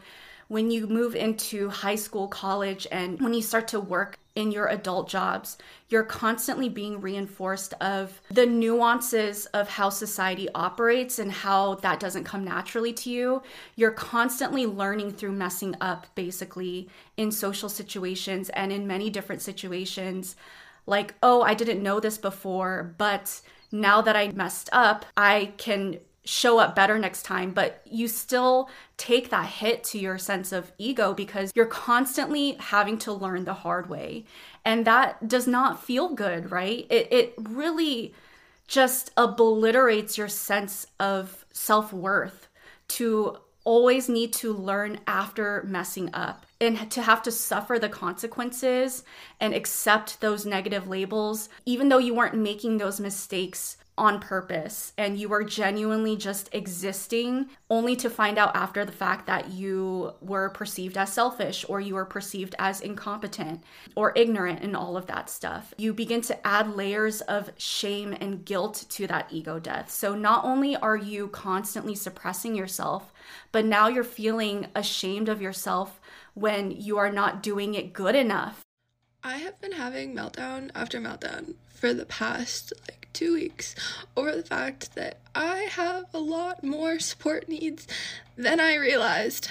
when 0.48 0.72
you 0.72 0.88
move 0.88 1.18
into 1.18 1.68
high 1.70 1.96
school, 1.96 2.30
college, 2.30 2.88
and 2.90 3.20
when 3.20 3.34
you 3.34 3.42
start 3.42 3.68
to 3.70 3.80
work 3.80 4.18
in 4.36 4.52
your 4.52 4.68
adult 4.68 5.10
jobs, 5.10 5.58
you're 5.90 6.04
constantly 6.04 6.68
being 6.68 7.00
reinforced 7.00 7.74
of 7.80 8.22
the 8.30 8.46
nuances 8.46 9.46
of 9.48 9.70
how 9.70 9.90
society 9.90 10.50
operates 10.54 11.20
and 11.20 11.32
how 11.32 11.76
that 11.76 12.00
doesn't 12.00 12.26
come 12.26 12.44
naturally 12.44 12.92
to 12.92 13.10
you. 13.10 13.42
You're 13.76 13.92
constantly 13.92 14.66
learning 14.66 15.12
through 15.14 15.32
messing 15.32 15.76
up, 15.80 16.08
basically, 16.16 16.90
in 17.16 17.32
social 17.32 17.70
situations 17.70 18.50
and 18.50 18.72
in 18.72 18.86
many 18.86 19.10
different 19.10 19.42
situations. 19.42 20.36
Like, 20.86 21.16
oh, 21.24 21.42
I 21.42 21.54
didn't 21.54 21.82
know 21.82 22.00
this 22.00 22.18
before, 22.18 22.94
but 22.98 23.42
now 23.72 24.02
that 24.02 24.16
I 24.16 24.32
messed 24.32 24.70
up, 24.72 25.06
I 25.16 25.54
can 25.58 26.00
show 26.26 26.58
up 26.60 26.76
better 26.76 26.98
next 26.98 27.24
time, 27.24 27.52
but 27.52 27.82
you 27.86 28.08
still 28.08 28.70
take 28.98 29.30
that 29.30 29.46
hit 29.46 29.84
to 29.84 30.00
your 30.00 30.18
sense 30.18 30.52
of 30.52 30.72
ego 30.78 31.14
because 31.14 31.52
you're 31.56 31.66
constantly 31.66 32.54
having 32.60 32.98
to 32.98 33.14
learn 33.14 33.46
the 33.46 33.54
hard 33.54 33.90
way. 33.90 34.26
And 34.66 34.86
that 34.86 35.28
does 35.28 35.48
not 35.48 35.84
feel 35.84 36.10
good, 36.10 36.52
right? 36.52 36.88
It, 36.90 37.08
it 37.12 37.34
really 37.38 38.14
just 38.68 39.12
obliterates 39.16 40.18
your 40.18 40.28
sense 40.28 40.88
of 41.00 41.46
self 41.52 41.94
worth 41.94 42.48
to 42.88 43.38
always 43.64 44.08
need 44.08 44.32
to 44.32 44.54
learn 44.54 45.00
after 45.08 45.64
messing 45.68 46.10
up 46.14 46.46
and 46.62 46.90
to 46.92 47.02
have 47.02 47.22
to 47.24 47.32
suffer 47.32 47.78
the 47.80 47.90
consequences 47.90 49.04
and 49.40 49.54
accept 49.54 50.22
those 50.22 50.46
negative 50.46 50.88
labels, 50.88 51.50
even 51.66 51.90
though 51.90 51.98
you 51.98 52.14
weren't 52.14 52.36
making 52.36 52.78
those 52.78 53.00
mistakes 53.00 53.78
on 53.98 54.20
purpose 54.20 54.92
and 54.98 55.18
you 55.18 55.30
were 55.30 55.44
genuinely 55.44 56.18
just 56.18 56.50
existing 56.54 57.48
only 57.70 57.96
to 57.96 58.10
find 58.10 58.38
out 58.38 58.56
after 58.56 58.84
the 58.84 58.92
fact 58.92 59.26
that 59.26 59.52
you 59.52 60.14
were 60.22 60.50
perceived 60.50 60.98
as 60.98 61.14
selfish 61.14 61.66
or 61.70 61.80
you 61.80 61.96
were 61.96 62.06
perceived 62.06 62.56
as 62.60 62.82
incompetent 62.82 63.64
or 63.96 64.12
ignorant 64.16 64.62
and 64.62 64.76
all 64.76 64.98
of 64.98 65.08
that 65.08 65.30
stuff. 65.30 65.74
You 65.78 65.94
begin 65.94 66.22
to 66.22 66.48
add 66.48 66.76
layers 66.76 67.22
of 67.22 67.52
shame 67.58 68.16
and 68.20 68.44
guilt 68.44 68.86
to 68.90 69.08
that 69.08 69.28
ego 69.32 69.60
death. 69.60 69.90
So 69.90 70.14
not 70.16 70.44
only 70.44 70.76
are 70.76 70.98
you 70.98 71.30
constantly 71.30 71.96
suppressing 71.96 72.56
yourself, 72.56 73.14
but 73.52 73.66
now 73.66 73.88
you're 73.88 74.04
feeling 74.04 74.68
ashamed 74.76 75.30
of 75.30 75.42
yourself 75.42 76.00
when 76.34 76.72
you 76.72 76.98
are 76.98 77.12
not 77.12 77.42
doing 77.42 77.74
it 77.74 77.94
good 77.94 78.16
enough. 78.16 78.62
I 79.24 79.38
have 79.38 79.60
been 79.60 79.72
having 79.72 80.14
meltdown 80.16 80.70
after 80.76 81.00
meltdown 81.00 81.56
for 81.74 81.94
the 81.94 82.06
past 82.06 82.74
like 82.88 83.05
two 83.16 83.34
weeks 83.34 83.74
over 84.16 84.36
the 84.36 84.44
fact 84.44 84.94
that 84.94 85.20
I 85.34 85.68
have 85.72 86.06
a 86.14 86.20
lot 86.20 86.64
more 86.64 87.00
support 87.00 87.50
needs 87.50 87.88
than 88.38 88.60
I 88.60 88.76
realized. 88.76 89.50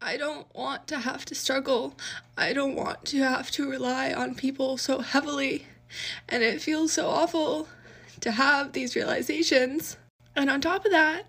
I 0.00 0.16
don't 0.16 0.52
want 0.54 0.86
to 0.88 0.98
have 0.98 1.24
to 1.26 1.34
struggle. 1.34 1.94
I 2.36 2.52
don't 2.52 2.74
want 2.74 3.04
to 3.06 3.18
have 3.18 3.50
to 3.52 3.70
rely 3.70 4.12
on 4.12 4.34
people 4.34 4.76
so 4.76 5.00
heavily. 5.00 5.66
And 6.28 6.42
it 6.42 6.60
feels 6.60 6.92
so 6.92 7.08
awful 7.08 7.68
to 8.20 8.32
have 8.32 8.72
these 8.72 8.96
realizations. 8.96 9.96
And 10.36 10.50
on 10.50 10.60
top 10.60 10.84
of 10.84 10.90
that, 10.90 11.26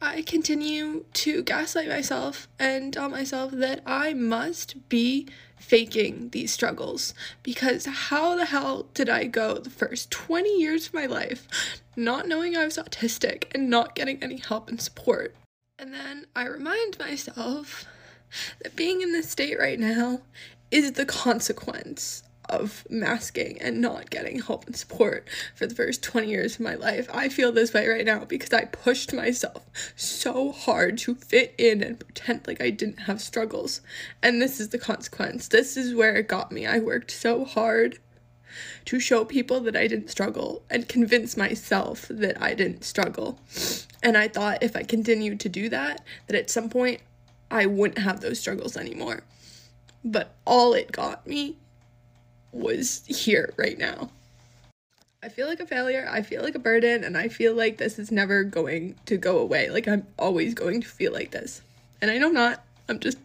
I 0.00 0.22
continue 0.22 1.04
to 1.14 1.42
gaslight 1.42 1.88
myself 1.88 2.46
and 2.58 2.92
tell 2.92 3.08
myself 3.08 3.52
that 3.52 3.80
I 3.86 4.12
must 4.12 4.88
be 4.88 5.28
faking 5.58 6.28
these 6.30 6.52
struggles 6.52 7.14
because 7.42 7.86
how 7.86 8.36
the 8.36 8.44
hell 8.44 8.86
did 8.92 9.08
I 9.08 9.24
go 9.24 9.58
the 9.58 9.70
first 9.70 10.10
20 10.10 10.58
years 10.58 10.88
of 10.88 10.94
my 10.94 11.06
life 11.06 11.48
not 11.96 12.28
knowing 12.28 12.54
I 12.54 12.66
was 12.66 12.76
autistic 12.76 13.44
and 13.54 13.70
not 13.70 13.94
getting 13.94 14.22
any 14.22 14.36
help 14.36 14.68
and 14.68 14.80
support? 14.80 15.34
And 15.78 15.94
then 15.94 16.26
I 16.36 16.46
remind 16.46 16.98
myself 16.98 17.86
that 18.62 18.76
being 18.76 19.00
in 19.00 19.12
this 19.12 19.30
state 19.30 19.58
right 19.58 19.80
now 19.80 20.20
is 20.70 20.92
the 20.92 21.06
consequence 21.06 22.23
of 22.48 22.86
masking 22.90 23.60
and 23.60 23.80
not 23.80 24.10
getting 24.10 24.40
help 24.40 24.66
and 24.66 24.76
support 24.76 25.28
for 25.54 25.66
the 25.66 25.74
first 25.74 26.02
20 26.02 26.28
years 26.28 26.54
of 26.54 26.60
my 26.60 26.74
life. 26.74 27.08
I 27.12 27.28
feel 27.28 27.52
this 27.52 27.72
way 27.72 27.86
right 27.88 28.04
now 28.04 28.24
because 28.24 28.52
I 28.52 28.64
pushed 28.64 29.12
myself 29.12 29.64
so 29.96 30.52
hard 30.52 30.98
to 30.98 31.14
fit 31.14 31.54
in 31.58 31.82
and 31.82 31.98
pretend 31.98 32.46
like 32.46 32.60
I 32.60 32.70
didn't 32.70 33.00
have 33.00 33.20
struggles. 33.20 33.80
And 34.22 34.40
this 34.40 34.60
is 34.60 34.70
the 34.70 34.78
consequence. 34.78 35.48
This 35.48 35.76
is 35.76 35.94
where 35.94 36.16
it 36.16 36.28
got 36.28 36.52
me. 36.52 36.66
I 36.66 36.78
worked 36.78 37.10
so 37.10 37.44
hard 37.44 37.98
to 38.84 39.00
show 39.00 39.24
people 39.24 39.60
that 39.60 39.76
I 39.76 39.86
didn't 39.86 40.10
struggle 40.10 40.62
and 40.70 40.88
convince 40.88 41.36
myself 41.36 42.06
that 42.08 42.40
I 42.40 42.54
didn't 42.54 42.84
struggle. 42.84 43.40
And 44.02 44.16
I 44.16 44.28
thought 44.28 44.62
if 44.62 44.76
I 44.76 44.82
continued 44.82 45.40
to 45.40 45.48
do 45.48 45.68
that, 45.70 46.04
that 46.26 46.36
at 46.36 46.50
some 46.50 46.68
point 46.68 47.00
I 47.50 47.66
wouldn't 47.66 47.98
have 47.98 48.20
those 48.20 48.40
struggles 48.40 48.76
anymore. 48.76 49.22
But 50.04 50.34
all 50.44 50.74
it 50.74 50.92
got 50.92 51.26
me 51.26 51.56
was 52.54 53.04
here 53.06 53.52
right 53.56 53.78
now. 53.78 54.10
I 55.22 55.28
feel 55.28 55.48
like 55.48 55.60
a 55.60 55.66
failure, 55.66 56.06
I 56.10 56.22
feel 56.22 56.42
like 56.42 56.54
a 56.54 56.58
burden, 56.58 57.02
and 57.02 57.16
I 57.16 57.28
feel 57.28 57.54
like 57.54 57.78
this 57.78 57.98
is 57.98 58.12
never 58.12 58.44
going 58.44 58.96
to 59.06 59.16
go 59.16 59.38
away. 59.38 59.70
Like 59.70 59.88
I'm 59.88 60.06
always 60.18 60.54
going 60.54 60.82
to 60.82 60.88
feel 60.88 61.12
like 61.12 61.30
this. 61.30 61.62
And 62.02 62.10
I 62.10 62.18
know 62.18 62.28
I'm 62.28 62.34
not. 62.34 62.64
I'm 62.88 63.00
just 63.00 63.18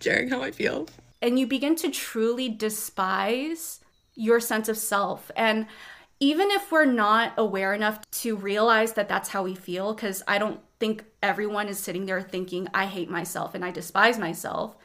sharing 0.00 0.30
how 0.30 0.42
I 0.42 0.50
feel. 0.50 0.88
And 1.20 1.38
you 1.38 1.46
begin 1.46 1.76
to 1.76 1.90
truly 1.90 2.48
despise 2.48 3.80
your 4.14 4.40
sense 4.40 4.68
of 4.68 4.78
self. 4.78 5.30
And 5.36 5.66
even 6.20 6.50
if 6.50 6.72
we're 6.72 6.84
not 6.86 7.34
aware 7.36 7.74
enough 7.74 8.00
to 8.10 8.36
realize 8.36 8.94
that 8.94 9.08
that's 9.08 9.28
how 9.28 9.42
we 9.42 9.54
feel, 9.54 9.92
because 9.92 10.22
I 10.26 10.38
don't 10.38 10.60
think 10.80 11.04
everyone 11.22 11.68
is 11.68 11.78
sitting 11.78 12.06
there 12.06 12.22
thinking, 12.22 12.68
I 12.72 12.86
hate 12.86 13.10
myself 13.10 13.54
and 13.54 13.64
I 13.64 13.70
despise 13.70 14.18
myself 14.18 14.76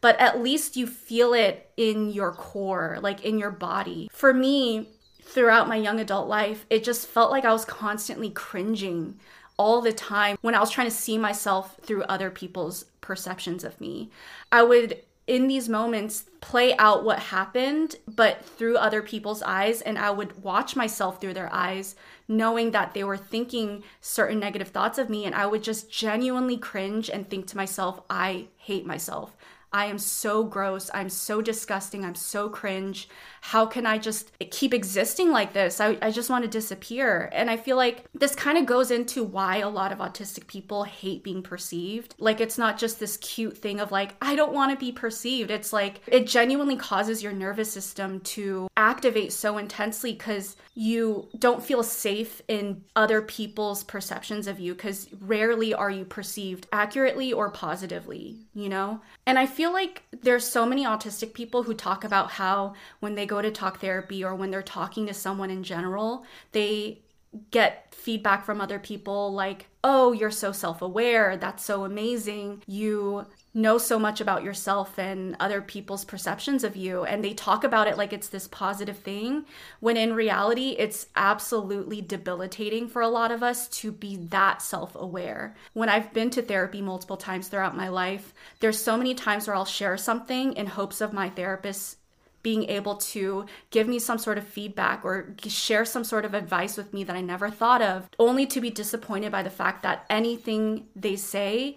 but 0.00 0.18
at 0.20 0.42
least 0.42 0.76
you 0.76 0.86
feel 0.86 1.32
it 1.32 1.70
in 1.76 2.10
your 2.10 2.32
core, 2.32 2.98
like 3.02 3.24
in 3.24 3.38
your 3.38 3.50
body. 3.50 4.08
For 4.12 4.32
me, 4.32 4.88
throughout 5.22 5.68
my 5.68 5.76
young 5.76 6.00
adult 6.00 6.28
life, 6.28 6.66
it 6.70 6.84
just 6.84 7.06
felt 7.06 7.30
like 7.30 7.44
I 7.44 7.52
was 7.52 7.64
constantly 7.64 8.30
cringing 8.30 9.18
all 9.58 9.80
the 9.80 9.92
time 9.92 10.36
when 10.42 10.54
I 10.54 10.60
was 10.60 10.70
trying 10.70 10.88
to 10.88 10.94
see 10.94 11.18
myself 11.18 11.76
through 11.82 12.02
other 12.04 12.30
people's 12.30 12.84
perceptions 13.00 13.64
of 13.64 13.80
me. 13.80 14.10
I 14.52 14.62
would 14.62 15.02
in 15.26 15.48
these 15.48 15.68
moments 15.68 16.24
play 16.40 16.76
out 16.76 17.04
what 17.04 17.18
happened 17.18 17.96
but 18.06 18.44
through 18.44 18.76
other 18.76 19.02
people's 19.02 19.42
eyes 19.42 19.80
and 19.80 19.98
I 19.98 20.10
would 20.10 20.42
watch 20.42 20.76
myself 20.76 21.20
through 21.20 21.34
their 21.34 21.52
eyes 21.52 21.96
knowing 22.28 22.70
that 22.70 22.94
they 22.94 23.02
were 23.02 23.16
thinking 23.16 23.82
certain 24.00 24.38
negative 24.38 24.68
thoughts 24.68 24.98
of 24.98 25.10
me 25.10 25.24
and 25.24 25.34
I 25.34 25.46
would 25.46 25.64
just 25.64 25.90
genuinely 25.90 26.56
cringe 26.56 27.10
and 27.10 27.28
think 27.28 27.48
to 27.48 27.56
myself 27.56 28.02
I 28.08 28.46
hate 28.56 28.86
myself. 28.86 29.36
I 29.72 29.86
am 29.86 29.98
so 29.98 30.44
gross. 30.44 30.90
I'm 30.94 31.08
so 31.10 31.42
disgusting. 31.42 32.04
I'm 32.04 32.14
so 32.14 32.48
cringe. 32.48 33.08
How 33.40 33.66
can 33.66 33.86
I 33.86 33.98
just 33.98 34.32
keep 34.50 34.72
existing 34.72 35.30
like 35.30 35.52
this? 35.52 35.80
I, 35.80 35.98
I 36.00 36.10
just 36.10 36.30
want 36.30 36.44
to 36.44 36.50
disappear. 36.50 37.28
And 37.32 37.50
I 37.50 37.56
feel 37.56 37.76
like 37.76 38.04
this 38.14 38.34
kind 38.34 38.58
of 38.58 38.66
goes 38.66 38.90
into 38.90 39.22
why 39.22 39.58
a 39.58 39.68
lot 39.68 39.92
of 39.92 39.98
autistic 39.98 40.46
people 40.46 40.84
hate 40.84 41.22
being 41.22 41.42
perceived. 41.42 42.14
Like, 42.18 42.40
it's 42.40 42.58
not 42.58 42.78
just 42.78 42.98
this 42.98 43.16
cute 43.18 43.58
thing 43.58 43.80
of 43.80 43.92
like, 43.92 44.14
I 44.20 44.34
don't 44.34 44.52
want 44.52 44.72
to 44.72 44.84
be 44.84 44.92
perceived. 44.92 45.50
It's 45.50 45.72
like, 45.72 46.00
it 46.06 46.26
genuinely 46.26 46.76
causes 46.76 47.22
your 47.22 47.32
nervous 47.32 47.70
system 47.70 48.20
to 48.20 48.68
activate 48.76 49.32
so 49.32 49.56
intensely 49.56 50.12
because 50.12 50.56
you 50.74 51.28
don't 51.38 51.62
feel 51.62 51.82
safe 51.82 52.42
in 52.46 52.84
other 52.94 53.22
people's 53.22 53.82
perceptions 53.82 54.46
of 54.46 54.60
you 54.60 54.74
because 54.74 55.08
rarely 55.20 55.72
are 55.72 55.90
you 55.90 56.04
perceived 56.04 56.66
accurately 56.72 57.32
or 57.32 57.50
positively, 57.50 58.36
you 58.54 58.68
know? 58.68 59.00
And 59.24 59.38
I 59.38 59.46
feel 59.46 59.72
like 59.72 60.02
there's 60.22 60.46
so 60.46 60.66
many 60.66 60.84
autistic 60.84 61.32
people 61.32 61.62
who 61.62 61.74
talk 61.74 62.04
about 62.04 62.32
how 62.32 62.74
when 63.00 63.14
they 63.14 63.26
go 63.26 63.40
to 63.40 63.50
talk 63.50 63.80
therapy 63.80 64.22
or 64.22 64.34
when 64.34 64.50
they're 64.50 64.62
talking 64.62 65.06
to 65.06 65.14
someone 65.14 65.50
in 65.50 65.62
general, 65.62 66.24
they 66.52 67.00
get 67.50 67.94
feedback 67.94 68.44
from 68.44 68.60
other 68.60 68.78
people 68.78 69.32
like, 69.32 69.68
oh, 69.84 70.12
you're 70.12 70.30
so 70.30 70.52
self 70.52 70.82
aware. 70.82 71.36
That's 71.36 71.64
so 71.64 71.84
amazing. 71.84 72.62
You 72.66 73.26
know 73.56 73.78
so 73.78 73.98
much 73.98 74.20
about 74.20 74.44
yourself 74.44 74.98
and 74.98 75.34
other 75.40 75.62
people's 75.62 76.04
perceptions 76.04 76.62
of 76.62 76.76
you. 76.76 77.04
And 77.04 77.24
they 77.24 77.32
talk 77.32 77.64
about 77.64 77.88
it 77.88 77.96
like 77.96 78.12
it's 78.12 78.28
this 78.28 78.46
positive 78.46 78.98
thing, 78.98 79.46
when 79.80 79.96
in 79.96 80.12
reality, 80.12 80.76
it's 80.78 81.06
absolutely 81.16 82.02
debilitating 82.02 82.86
for 82.86 83.02
a 83.02 83.08
lot 83.08 83.32
of 83.32 83.42
us 83.42 83.66
to 83.68 83.90
be 83.90 84.16
that 84.16 84.60
self 84.62 84.94
aware. 84.94 85.56
When 85.72 85.88
I've 85.88 86.12
been 86.12 86.30
to 86.30 86.42
therapy 86.42 86.82
multiple 86.82 87.16
times 87.16 87.48
throughout 87.48 87.76
my 87.76 87.88
life, 87.88 88.34
there's 88.60 88.80
so 88.80 88.96
many 88.96 89.14
times 89.14 89.46
where 89.46 89.56
I'll 89.56 89.64
share 89.64 89.96
something 89.96 90.52
in 90.52 90.66
hopes 90.66 91.00
of 91.00 91.12
my 91.12 91.30
therapist 91.30 91.96
being 92.42 92.70
able 92.70 92.94
to 92.94 93.44
give 93.70 93.88
me 93.88 93.98
some 93.98 94.18
sort 94.18 94.38
of 94.38 94.46
feedback 94.46 95.04
or 95.04 95.34
share 95.48 95.84
some 95.84 96.04
sort 96.04 96.24
of 96.24 96.32
advice 96.32 96.76
with 96.76 96.94
me 96.94 97.02
that 97.02 97.16
I 97.16 97.20
never 97.20 97.50
thought 97.50 97.82
of, 97.82 98.08
only 98.20 98.46
to 98.46 98.60
be 98.60 98.70
disappointed 98.70 99.32
by 99.32 99.42
the 99.42 99.50
fact 99.50 99.82
that 99.82 100.06
anything 100.08 100.86
they 100.94 101.16
say 101.16 101.76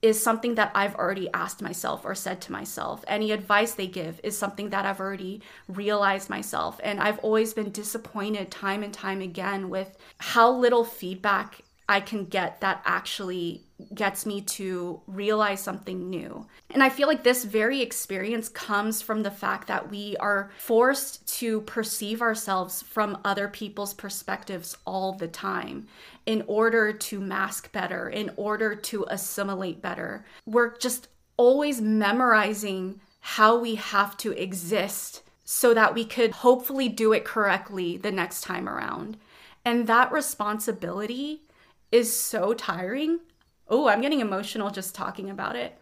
is 0.00 0.22
something 0.22 0.54
that 0.54 0.70
I've 0.74 0.94
already 0.94 1.28
asked 1.32 1.60
myself 1.60 2.04
or 2.04 2.14
said 2.14 2.40
to 2.42 2.52
myself. 2.52 3.04
Any 3.08 3.32
advice 3.32 3.74
they 3.74 3.88
give 3.88 4.20
is 4.22 4.38
something 4.38 4.70
that 4.70 4.86
I've 4.86 5.00
already 5.00 5.42
realized 5.66 6.30
myself. 6.30 6.80
And 6.84 7.00
I've 7.00 7.18
always 7.20 7.52
been 7.52 7.70
disappointed 7.70 8.50
time 8.50 8.82
and 8.82 8.94
time 8.94 9.20
again 9.20 9.68
with 9.68 9.96
how 10.18 10.52
little 10.52 10.84
feedback 10.84 11.62
I 11.88 12.00
can 12.00 12.26
get 12.26 12.60
that 12.60 12.82
actually 12.84 13.64
gets 13.94 14.26
me 14.26 14.40
to 14.40 15.00
realize 15.06 15.60
something 15.60 16.10
new. 16.10 16.46
And 16.70 16.82
I 16.82 16.88
feel 16.88 17.06
like 17.06 17.22
this 17.22 17.44
very 17.44 17.80
experience 17.80 18.48
comes 18.48 19.00
from 19.00 19.22
the 19.22 19.30
fact 19.30 19.68
that 19.68 19.90
we 19.90 20.16
are 20.18 20.50
forced 20.58 21.26
to 21.38 21.60
perceive 21.62 22.20
ourselves 22.20 22.82
from 22.82 23.18
other 23.24 23.48
people's 23.48 23.94
perspectives 23.94 24.76
all 24.84 25.12
the 25.12 25.28
time 25.28 25.86
in 26.26 26.42
order 26.46 26.92
to 26.92 27.20
mask 27.20 27.70
better, 27.72 28.08
in 28.08 28.30
order 28.36 28.74
to 28.74 29.06
assimilate 29.08 29.80
better. 29.80 30.24
We're 30.44 30.76
just 30.78 31.08
always 31.36 31.80
memorizing 31.80 33.00
how 33.20 33.58
we 33.58 33.76
have 33.76 34.16
to 34.18 34.32
exist 34.32 35.22
so 35.44 35.72
that 35.72 35.94
we 35.94 36.04
could 36.04 36.30
hopefully 36.30 36.88
do 36.88 37.12
it 37.12 37.24
correctly 37.24 37.96
the 37.96 38.12
next 38.12 38.42
time 38.42 38.68
around. 38.68 39.16
And 39.64 39.86
that 39.86 40.12
responsibility 40.12 41.42
is 41.90 42.14
so 42.14 42.52
tiring. 42.52 43.20
Oh, 43.68 43.88
I'm 43.88 44.00
getting 44.00 44.20
emotional 44.20 44.70
just 44.70 44.94
talking 44.94 45.30
about 45.30 45.56
it. 45.56 45.78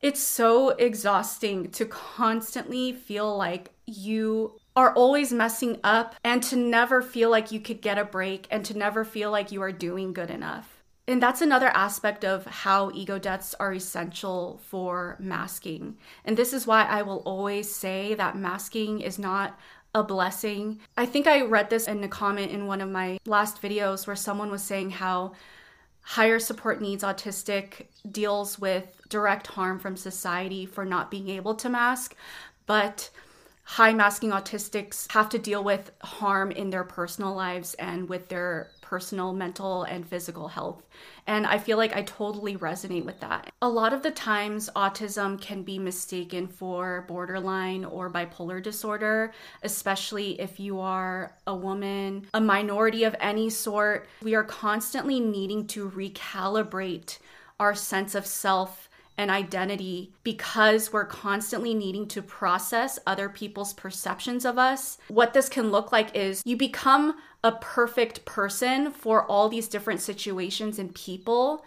It's 0.00 0.20
so 0.20 0.70
exhausting 0.70 1.70
to 1.72 1.84
constantly 1.84 2.92
feel 2.92 3.36
like 3.36 3.70
you 3.86 4.58
are 4.74 4.92
always 4.94 5.32
messing 5.32 5.78
up 5.84 6.16
and 6.24 6.42
to 6.42 6.56
never 6.56 7.02
feel 7.02 7.30
like 7.30 7.52
you 7.52 7.60
could 7.60 7.80
get 7.80 7.98
a 7.98 8.04
break 8.04 8.48
and 8.50 8.64
to 8.64 8.76
never 8.76 9.04
feel 9.04 9.30
like 9.30 9.52
you 9.52 9.62
are 9.62 9.72
doing 9.72 10.12
good 10.12 10.30
enough. 10.30 10.82
And 11.06 11.22
that's 11.22 11.40
another 11.40 11.68
aspect 11.68 12.24
of 12.24 12.46
how 12.46 12.90
ego 12.94 13.18
deaths 13.18 13.54
are 13.58 13.72
essential 13.72 14.60
for 14.68 15.16
masking. 15.20 15.98
And 16.24 16.36
this 16.36 16.52
is 16.52 16.66
why 16.66 16.84
I 16.84 17.02
will 17.02 17.18
always 17.18 17.72
say 17.72 18.14
that 18.14 18.36
masking 18.36 19.00
is 19.00 19.18
not 19.18 19.58
a 19.94 20.02
blessing. 20.02 20.80
I 20.96 21.06
think 21.06 21.26
I 21.26 21.42
read 21.42 21.70
this 21.70 21.86
in 21.86 22.02
a 22.02 22.08
comment 22.08 22.52
in 22.52 22.66
one 22.66 22.80
of 22.80 22.88
my 22.88 23.18
last 23.26 23.60
videos 23.60 24.06
where 24.06 24.16
someone 24.16 24.50
was 24.50 24.62
saying 24.62 24.90
how 24.90 25.32
higher 26.02 26.38
support 26.38 26.80
needs 26.80 27.04
autistic 27.04 27.86
deals 28.10 28.58
with 28.58 29.00
direct 29.08 29.46
harm 29.46 29.78
from 29.78 29.96
society 29.96 30.66
for 30.66 30.84
not 30.84 31.10
being 31.10 31.28
able 31.28 31.54
to 31.54 31.68
mask, 31.68 32.16
but 32.66 33.08
high 33.64 33.92
masking 33.92 34.30
autistics 34.30 35.10
have 35.12 35.28
to 35.28 35.38
deal 35.38 35.62
with 35.62 35.92
harm 36.02 36.50
in 36.50 36.70
their 36.70 36.84
personal 36.84 37.34
lives 37.34 37.74
and 37.74 38.08
with 38.08 38.28
their 38.28 38.71
personal 38.82 39.32
mental 39.32 39.84
and 39.84 40.06
physical 40.06 40.48
health. 40.48 40.82
And 41.26 41.46
I 41.46 41.56
feel 41.56 41.78
like 41.78 41.96
I 41.96 42.02
totally 42.02 42.56
resonate 42.56 43.06
with 43.06 43.20
that. 43.20 43.50
A 43.62 43.68
lot 43.68 43.94
of 43.94 44.02
the 44.02 44.10
times, 44.10 44.68
autism 44.76 45.40
can 45.40 45.62
be 45.62 45.78
mistaken 45.78 46.46
for 46.48 47.06
borderline 47.08 47.86
or 47.86 48.10
bipolar 48.10 48.62
disorder, 48.62 49.32
especially 49.62 50.38
if 50.38 50.60
you 50.60 50.80
are 50.80 51.34
a 51.46 51.54
woman, 51.54 52.26
a 52.34 52.40
minority 52.40 53.04
of 53.04 53.16
any 53.20 53.48
sort. 53.48 54.06
We 54.20 54.34
are 54.34 54.44
constantly 54.44 55.20
needing 55.20 55.66
to 55.68 55.90
recalibrate 55.90 57.18
our 57.58 57.74
sense 57.74 58.14
of 58.14 58.26
self 58.26 58.90
and 59.18 59.30
identity 59.30 60.12
because 60.24 60.92
we're 60.92 61.04
constantly 61.04 61.74
needing 61.74 62.08
to 62.08 62.22
process 62.22 62.98
other 63.06 63.28
people's 63.28 63.74
perceptions 63.74 64.44
of 64.44 64.58
us. 64.58 64.98
What 65.08 65.34
this 65.34 65.48
can 65.48 65.70
look 65.70 65.92
like 65.92 66.16
is 66.16 66.42
you 66.44 66.56
become 66.56 67.14
a 67.44 67.52
perfect 67.52 68.24
person 68.24 68.92
for 68.92 69.24
all 69.24 69.48
these 69.48 69.68
different 69.68 70.00
situations 70.00 70.78
and 70.78 70.94
people 70.94 71.64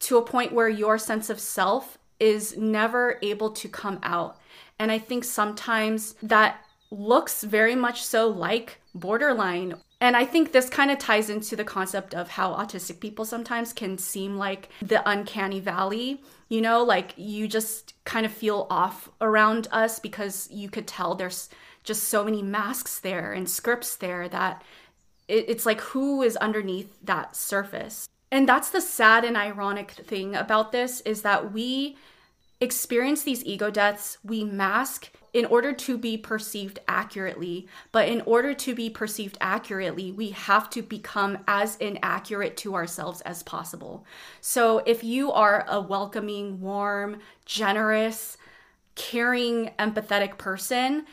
to 0.00 0.16
a 0.16 0.24
point 0.24 0.52
where 0.52 0.68
your 0.68 0.98
sense 0.98 1.30
of 1.30 1.38
self 1.38 1.98
is 2.18 2.56
never 2.56 3.18
able 3.22 3.50
to 3.50 3.68
come 3.68 3.98
out. 4.02 4.38
And 4.78 4.90
I 4.90 4.98
think 4.98 5.24
sometimes 5.24 6.14
that 6.22 6.64
looks 6.90 7.42
very 7.42 7.74
much 7.74 8.04
so 8.04 8.28
like 8.28 8.80
borderline. 8.94 9.74
And 10.00 10.16
I 10.16 10.24
think 10.24 10.50
this 10.50 10.68
kind 10.68 10.90
of 10.90 10.98
ties 10.98 11.30
into 11.30 11.54
the 11.54 11.64
concept 11.64 12.14
of 12.14 12.30
how 12.30 12.54
autistic 12.54 13.00
people 13.00 13.24
sometimes 13.24 13.72
can 13.72 13.96
seem 13.98 14.36
like 14.36 14.68
the 14.82 15.08
uncanny 15.08 15.60
valley. 15.60 16.20
You 16.48 16.60
know, 16.60 16.82
like 16.82 17.14
you 17.16 17.48
just 17.48 17.94
kind 18.04 18.26
of 18.26 18.32
feel 18.32 18.66
off 18.68 19.08
around 19.20 19.68
us 19.70 19.98
because 19.98 20.48
you 20.50 20.68
could 20.68 20.86
tell 20.86 21.14
there's 21.14 21.48
just 21.84 22.04
so 22.04 22.24
many 22.24 22.42
masks 22.42 23.00
there 23.00 23.32
and 23.32 23.48
scripts 23.48 23.96
there 23.96 24.28
that 24.28 24.62
it, 25.28 25.46
it's 25.48 25.66
like 25.66 25.80
who 25.80 26.22
is 26.22 26.36
underneath 26.36 26.96
that 27.04 27.36
surface? 27.36 28.08
And 28.30 28.48
that's 28.48 28.70
the 28.70 28.80
sad 28.80 29.24
and 29.24 29.36
ironic 29.36 29.90
thing 29.90 30.34
about 30.34 30.72
this 30.72 31.00
is 31.02 31.22
that 31.22 31.52
we 31.52 31.96
experience 32.60 33.22
these 33.22 33.44
ego 33.44 33.70
deaths 33.70 34.18
we 34.24 34.44
mask 34.44 35.10
in 35.32 35.44
order 35.46 35.72
to 35.72 35.98
be 35.98 36.16
perceived 36.16 36.78
accurately. 36.86 37.66
But 37.90 38.08
in 38.08 38.20
order 38.22 38.54
to 38.54 38.74
be 38.74 38.88
perceived 38.88 39.36
accurately 39.40 40.12
we 40.12 40.30
have 40.30 40.70
to 40.70 40.82
become 40.82 41.38
as 41.48 41.76
inaccurate 41.76 42.56
to 42.58 42.74
ourselves 42.74 43.20
as 43.22 43.42
possible. 43.42 44.06
So 44.40 44.78
if 44.86 45.02
you 45.02 45.32
are 45.32 45.66
a 45.68 45.80
welcoming 45.80 46.60
warm 46.60 47.18
generous 47.44 48.38
caring 48.94 49.70
empathetic 49.78 50.38
person 50.38 51.06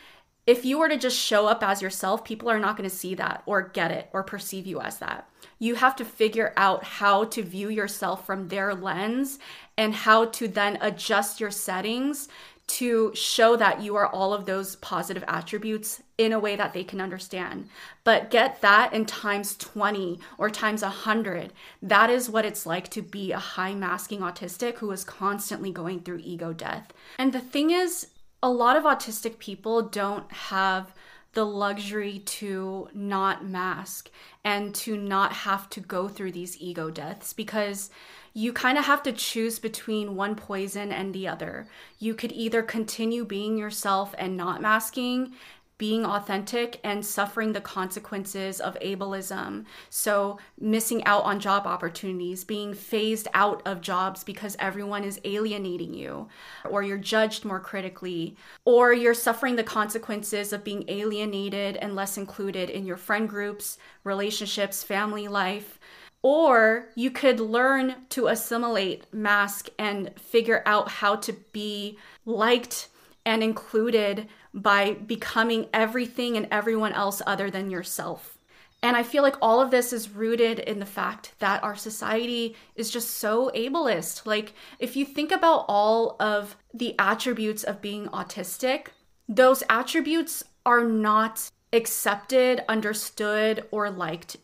if 0.49 0.65
you 0.65 0.79
were 0.79 0.89
to 0.89 0.97
just 0.97 1.15
show 1.15 1.45
up 1.45 1.61
as 1.61 1.79
yourself, 1.79 2.23
people 2.23 2.49
are 2.49 2.57
not 2.57 2.75
going 2.75 2.89
to 2.89 2.95
see 2.95 3.13
that 3.13 3.43
or 3.45 3.61
get 3.61 3.91
it 3.91 4.09
or 4.13 4.23
perceive 4.23 4.65
you 4.65 4.81
as 4.81 4.97
that. 4.97 5.29
You 5.59 5.75
have 5.75 5.95
to 5.97 6.03
figure 6.03 6.53
out 6.57 6.83
how 6.83 7.25
to 7.25 7.43
view 7.43 7.69
yourself 7.69 8.25
from 8.25 8.47
their 8.47 8.73
lens 8.73 9.37
and 9.77 9.93
how 9.93 10.25
to 10.25 10.47
then 10.47 10.79
adjust 10.81 11.39
your 11.39 11.51
settings 11.51 12.29
to 12.65 13.11
show 13.13 13.55
that 13.57 13.83
you 13.83 13.95
are 13.95 14.07
all 14.07 14.33
of 14.33 14.47
those 14.47 14.75
positive 14.77 15.23
attributes 15.27 16.01
in 16.17 16.33
a 16.33 16.39
way 16.39 16.55
that 16.55 16.73
they 16.73 16.83
can 16.83 16.99
understand. 16.99 17.69
But 18.03 18.31
get 18.31 18.61
that 18.61 18.91
in 18.91 19.05
times 19.05 19.55
20 19.55 20.19
or 20.39 20.49
times 20.49 20.81
100. 20.81 21.53
That 21.83 22.09
is 22.09 22.27
what 22.27 22.45
it's 22.45 22.65
like 22.65 22.89
to 22.89 23.03
be 23.03 23.31
a 23.31 23.37
high 23.37 23.75
masking 23.75 24.21
autistic 24.21 24.77
who 24.77 24.89
is 24.89 25.03
constantly 25.03 25.71
going 25.71 25.99
through 25.99 26.21
ego 26.23 26.53
death. 26.53 26.91
And 27.19 27.33
the 27.33 27.39
thing 27.39 27.69
is, 27.69 28.07
a 28.41 28.49
lot 28.49 28.77
of 28.77 28.83
autistic 28.83 29.39
people 29.39 29.81
don't 29.81 30.31
have 30.31 30.93
the 31.33 31.45
luxury 31.45 32.19
to 32.19 32.89
not 32.93 33.45
mask 33.45 34.09
and 34.43 34.73
to 34.73 34.97
not 34.97 35.31
have 35.31 35.69
to 35.69 35.79
go 35.79 36.07
through 36.07 36.31
these 36.31 36.59
ego 36.59 36.89
deaths 36.89 37.33
because 37.33 37.89
you 38.33 38.53
kind 38.53 38.77
of 38.77 38.85
have 38.85 39.03
to 39.03 39.11
choose 39.11 39.59
between 39.59 40.15
one 40.15 40.35
poison 40.35 40.91
and 40.91 41.13
the 41.13 41.27
other. 41.27 41.67
You 41.99 42.13
could 42.13 42.31
either 42.31 42.63
continue 42.63 43.25
being 43.25 43.57
yourself 43.57 44.15
and 44.17 44.37
not 44.37 44.61
masking 44.61 45.33
being 45.79 46.05
authentic 46.05 46.79
and 46.83 47.03
suffering 47.03 47.53
the 47.53 47.61
consequences 47.61 48.59
of 48.59 48.77
ableism. 48.81 49.65
So, 49.89 50.37
missing 50.59 51.03
out 51.05 51.23
on 51.23 51.39
job 51.39 51.65
opportunities, 51.65 52.43
being 52.43 52.73
phased 52.73 53.29
out 53.33 53.63
of 53.65 53.81
jobs 53.81 54.23
because 54.23 54.57
everyone 54.59 55.05
is 55.05 55.21
alienating 55.23 55.93
you, 55.93 56.27
or 56.69 56.83
you're 56.83 56.97
judged 56.97 57.45
more 57.45 57.61
critically, 57.61 58.35
or 58.65 58.93
you're 58.93 59.13
suffering 59.13 59.55
the 59.55 59.63
consequences 59.63 60.51
of 60.53 60.65
being 60.65 60.83
alienated 60.89 61.77
and 61.77 61.95
less 61.95 62.17
included 62.17 62.69
in 62.69 62.85
your 62.85 62.97
friend 62.97 63.29
groups, 63.29 63.77
relationships, 64.03 64.83
family 64.83 65.29
life. 65.29 65.79
Or 66.21 66.89
you 66.95 67.09
could 67.09 67.39
learn 67.39 67.95
to 68.09 68.27
assimilate, 68.27 69.13
mask, 69.13 69.69
and 69.79 70.11
figure 70.19 70.61
out 70.65 70.89
how 70.89 71.15
to 71.15 71.31
be 71.53 71.97
liked 72.25 72.89
and 73.25 73.43
included 73.43 74.27
by 74.53 74.93
becoming 74.93 75.67
everything 75.73 76.37
and 76.37 76.47
everyone 76.51 76.93
else 76.93 77.21
other 77.25 77.49
than 77.51 77.69
yourself. 77.69 78.37
And 78.81 78.95
I 78.95 79.03
feel 79.03 79.23
like 79.23 79.35
all 79.41 79.59
of 79.59 79.71
this 79.71 79.91
is 79.91 80.09
rooted 80.09 80.59
in 80.59 80.79
the 80.79 80.85
fact 80.85 81.33
that 81.39 81.61
our 81.63 81.75
society 81.75 82.55
is 82.75 82.89
just 82.89 83.11
so 83.11 83.51
ableist. 83.53 84.25
Like, 84.25 84.53
if 84.79 84.95
you 84.95 85.05
think 85.05 85.31
about 85.31 85.65
all 85.67 86.15
of 86.19 86.55
the 86.73 86.95
attributes 86.97 87.63
of 87.63 87.81
being 87.81 88.05
autistic, 88.07 88.87
those 89.27 89.63
attributes 89.69 90.45
are 90.65 90.83
not 90.83 91.51
accepted, 91.73 92.63
understood, 92.69 93.65
or 93.69 93.89
liked 93.89 94.37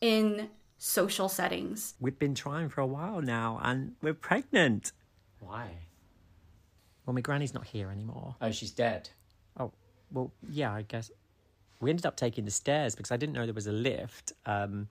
in 0.00 0.50
social 0.78 1.28
settings. 1.28 1.94
We've 2.00 2.18
been 2.18 2.34
trying 2.34 2.68
for 2.68 2.80
a 2.80 2.86
while 2.86 3.20
now 3.20 3.60
and 3.62 3.96
we're 4.00 4.14
pregnant. 4.14 4.92
Why? 5.40 5.68
Well, 7.06 7.14
my 7.14 7.20
granny's 7.20 7.54
not 7.54 7.66
here 7.66 7.90
anymore. 7.90 8.36
Oh, 8.40 8.50
she's 8.50 8.70
dead. 8.70 9.08
Oh, 9.58 9.72
well, 10.12 10.32
yeah, 10.48 10.72
I 10.72 10.82
guess. 10.82 11.10
We 11.80 11.90
ended 11.90 12.06
up 12.06 12.16
taking 12.16 12.44
the 12.44 12.50
stairs 12.50 12.94
because 12.94 13.10
I 13.10 13.16
didn't 13.16 13.32
know 13.34 13.44
there 13.46 13.54
was 13.54 13.66
a 13.66 13.72
lift. 13.72 14.32
Um, 14.46 14.88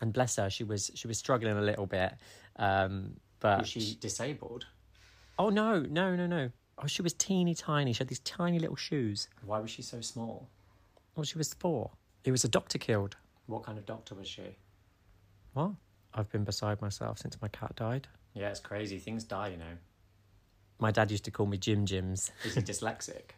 and 0.00 0.12
bless 0.12 0.36
her, 0.36 0.48
she 0.48 0.64
was 0.64 0.90
she 0.94 1.06
was 1.06 1.18
struggling 1.18 1.56
a 1.56 1.60
little 1.60 1.86
bit. 1.86 2.14
Um, 2.56 3.16
but 3.40 3.60
Was 3.60 3.68
she 3.68 3.96
disabled? 4.00 4.66
oh 5.38 5.48
no, 5.50 5.80
no, 5.80 6.16
no, 6.16 6.26
no. 6.26 6.50
Oh, 6.82 6.86
she 6.86 7.02
was 7.02 7.12
teeny 7.12 7.54
tiny. 7.54 7.92
She 7.92 7.98
had 7.98 8.08
these 8.08 8.20
tiny 8.20 8.58
little 8.58 8.76
shoes. 8.76 9.28
Why 9.44 9.58
was 9.60 9.70
she 9.70 9.82
so 9.82 10.00
small? 10.00 10.48
Well, 11.14 11.24
she 11.24 11.36
was 11.36 11.52
four. 11.54 11.90
It 12.24 12.30
was 12.30 12.44
a 12.44 12.48
doctor 12.48 12.78
killed. 12.78 13.16
What 13.46 13.64
kind 13.64 13.76
of 13.76 13.84
doctor 13.84 14.14
was 14.14 14.28
she? 14.28 14.56
What? 15.52 15.72
I've 16.14 16.30
been 16.30 16.44
beside 16.44 16.80
myself 16.80 17.18
since 17.18 17.36
my 17.42 17.48
cat 17.48 17.76
died. 17.76 18.08
Yeah, 18.34 18.48
it's 18.48 18.60
crazy. 18.60 18.98
Things 18.98 19.24
die, 19.24 19.48
you 19.48 19.56
know. 19.58 19.76
My 20.80 20.90
dad 20.90 21.10
used 21.10 21.24
to 21.24 21.30
call 21.30 21.46
me 21.46 21.58
Jim 21.58 21.86
Jims. 21.86 22.32
Is 22.44 22.54
he 22.54 22.62
dyslexic? 22.62 23.32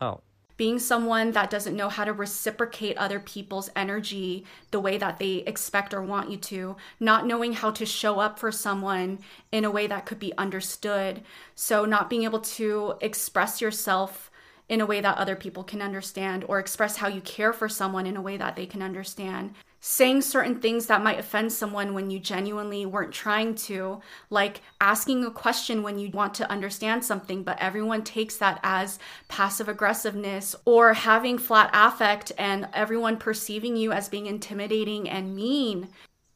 Oh, 0.00 0.20
being 0.62 0.78
someone 0.78 1.32
that 1.32 1.50
doesn't 1.50 1.76
know 1.76 1.88
how 1.88 2.04
to 2.04 2.12
reciprocate 2.12 2.96
other 2.96 3.18
people's 3.18 3.70
energy 3.74 4.44
the 4.70 4.78
way 4.78 4.98
that 4.98 5.18
they 5.18 5.38
expect 5.38 5.92
or 5.92 6.02
want 6.02 6.30
you 6.30 6.36
to, 6.36 6.76
not 7.00 7.26
knowing 7.26 7.52
how 7.52 7.70
to 7.72 7.86
show 7.86 8.20
up 8.20 8.38
for 8.38 8.52
someone 8.52 9.18
in 9.50 9.64
a 9.64 9.70
way 9.70 9.86
that 9.86 10.06
could 10.06 10.18
be 10.18 10.36
understood. 10.38 11.22
So, 11.54 11.84
not 11.84 12.10
being 12.10 12.24
able 12.24 12.40
to 12.40 12.94
express 13.00 13.60
yourself 13.60 14.30
in 14.68 14.80
a 14.80 14.86
way 14.86 15.00
that 15.00 15.18
other 15.18 15.36
people 15.36 15.64
can 15.64 15.82
understand 15.82 16.44
or 16.48 16.58
express 16.58 16.96
how 16.96 17.08
you 17.08 17.20
care 17.22 17.52
for 17.52 17.68
someone 17.68 18.06
in 18.06 18.16
a 18.16 18.22
way 18.22 18.36
that 18.36 18.54
they 18.54 18.66
can 18.66 18.82
understand 18.82 19.54
saying 19.84 20.22
certain 20.22 20.60
things 20.60 20.86
that 20.86 21.02
might 21.02 21.18
offend 21.18 21.52
someone 21.52 21.92
when 21.92 22.08
you 22.08 22.20
genuinely 22.20 22.86
weren't 22.86 23.12
trying 23.12 23.52
to, 23.52 24.00
like 24.30 24.60
asking 24.80 25.24
a 25.24 25.30
question 25.30 25.82
when 25.82 25.98
you 25.98 26.08
want 26.10 26.32
to 26.32 26.48
understand 26.48 27.04
something, 27.04 27.42
but 27.42 27.60
everyone 27.60 28.04
takes 28.04 28.36
that 28.36 28.60
as 28.62 29.00
passive 29.26 29.68
aggressiveness, 29.68 30.54
or 30.64 30.94
having 30.94 31.36
flat 31.36 31.68
affect 31.74 32.30
and 32.38 32.68
everyone 32.72 33.16
perceiving 33.16 33.76
you 33.76 33.90
as 33.90 34.08
being 34.08 34.26
intimidating 34.26 35.10
and 35.10 35.34
mean. 35.34 35.88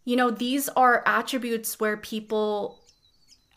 You 0.04 0.16
know, 0.16 0.32
these 0.32 0.68
are 0.70 1.04
attributes 1.06 1.78
where 1.78 1.96
people 1.96 2.80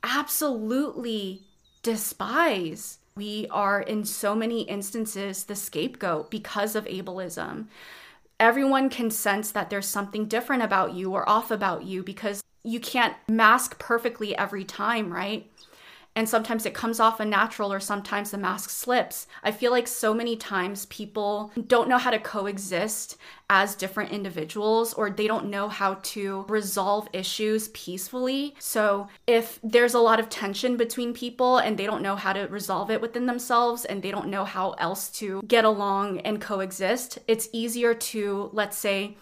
absolutely 0.04 1.48
despise. 1.82 3.00
We 3.16 3.48
are, 3.50 3.82
in 3.82 4.06
so 4.06 4.36
many 4.36 4.62
instances, 4.62 5.46
the 5.46 5.56
scapegoat 5.56 6.30
because 6.30 6.76
of 6.76 6.86
ableism 6.86 7.66
everyone 8.40 8.90
can 8.90 9.12
sense 9.12 9.52
that 9.52 9.70
there's 9.70 9.88
something 9.88 10.26
different 10.26 10.64
about 10.64 10.94
you 10.94 11.12
or 11.12 11.28
off 11.28 11.52
about 11.52 11.84
you 11.84 12.04
because 12.04 12.42
you 12.64 12.80
can't 12.80 13.16
mask 13.28 13.80
perfectly 13.80 14.38
every 14.38 14.64
time, 14.64 15.12
right? 15.12 15.50
And 16.16 16.28
sometimes 16.28 16.66
it 16.66 16.74
comes 16.74 17.00
off 17.00 17.20
unnatural 17.20 17.72
or 17.72 17.80
sometimes 17.80 18.32
the 18.32 18.38
mask 18.38 18.70
slips. 18.70 19.28
I 19.44 19.52
feel 19.52 19.72
like 19.72 19.88
so 19.88 20.14
many 20.14 20.36
times 20.36 20.86
people 20.88 21.52
don't 21.68 21.88
know 21.88 21.98
how 21.98 22.12
to 22.12 22.20
coexist 22.20 23.18
as 23.50 23.76
different 23.76 24.12
individuals 24.12 24.94
or 24.94 25.10
they 25.10 25.28
don't 25.28 25.50
know 25.50 25.70
how 25.70 25.96
to 26.04 26.46
resolve 26.50 27.08
issues 27.14 27.70
peacefully. 27.70 28.56
So, 28.60 29.08
if 29.28 29.60
there's 29.64 29.94
a 29.94 30.00
lot 30.00 30.20
of 30.20 30.30
tension 30.30 30.78
between 30.78 31.14
people 31.14 31.58
and 31.58 31.78
they 31.78 31.86
don't 31.86 32.04
know 32.04 32.16
how 32.16 32.34
to 32.34 32.48
resolve 32.48 32.92
it 32.92 33.02
within 33.02 33.26
themselves 33.26 33.86
and 33.86 34.02
they 34.02 34.12
don't 34.12 34.28
know 34.28 34.46
how 34.46 34.72
else 34.72 35.10
to 35.20 35.42
get 35.48 35.66
along 35.66 36.20
and 36.22 36.42
coexist, 36.42 37.20
it's 37.28 37.50
easier 37.54 37.94
to, 37.94 38.50
let's 38.54 38.78
say, 38.78 39.16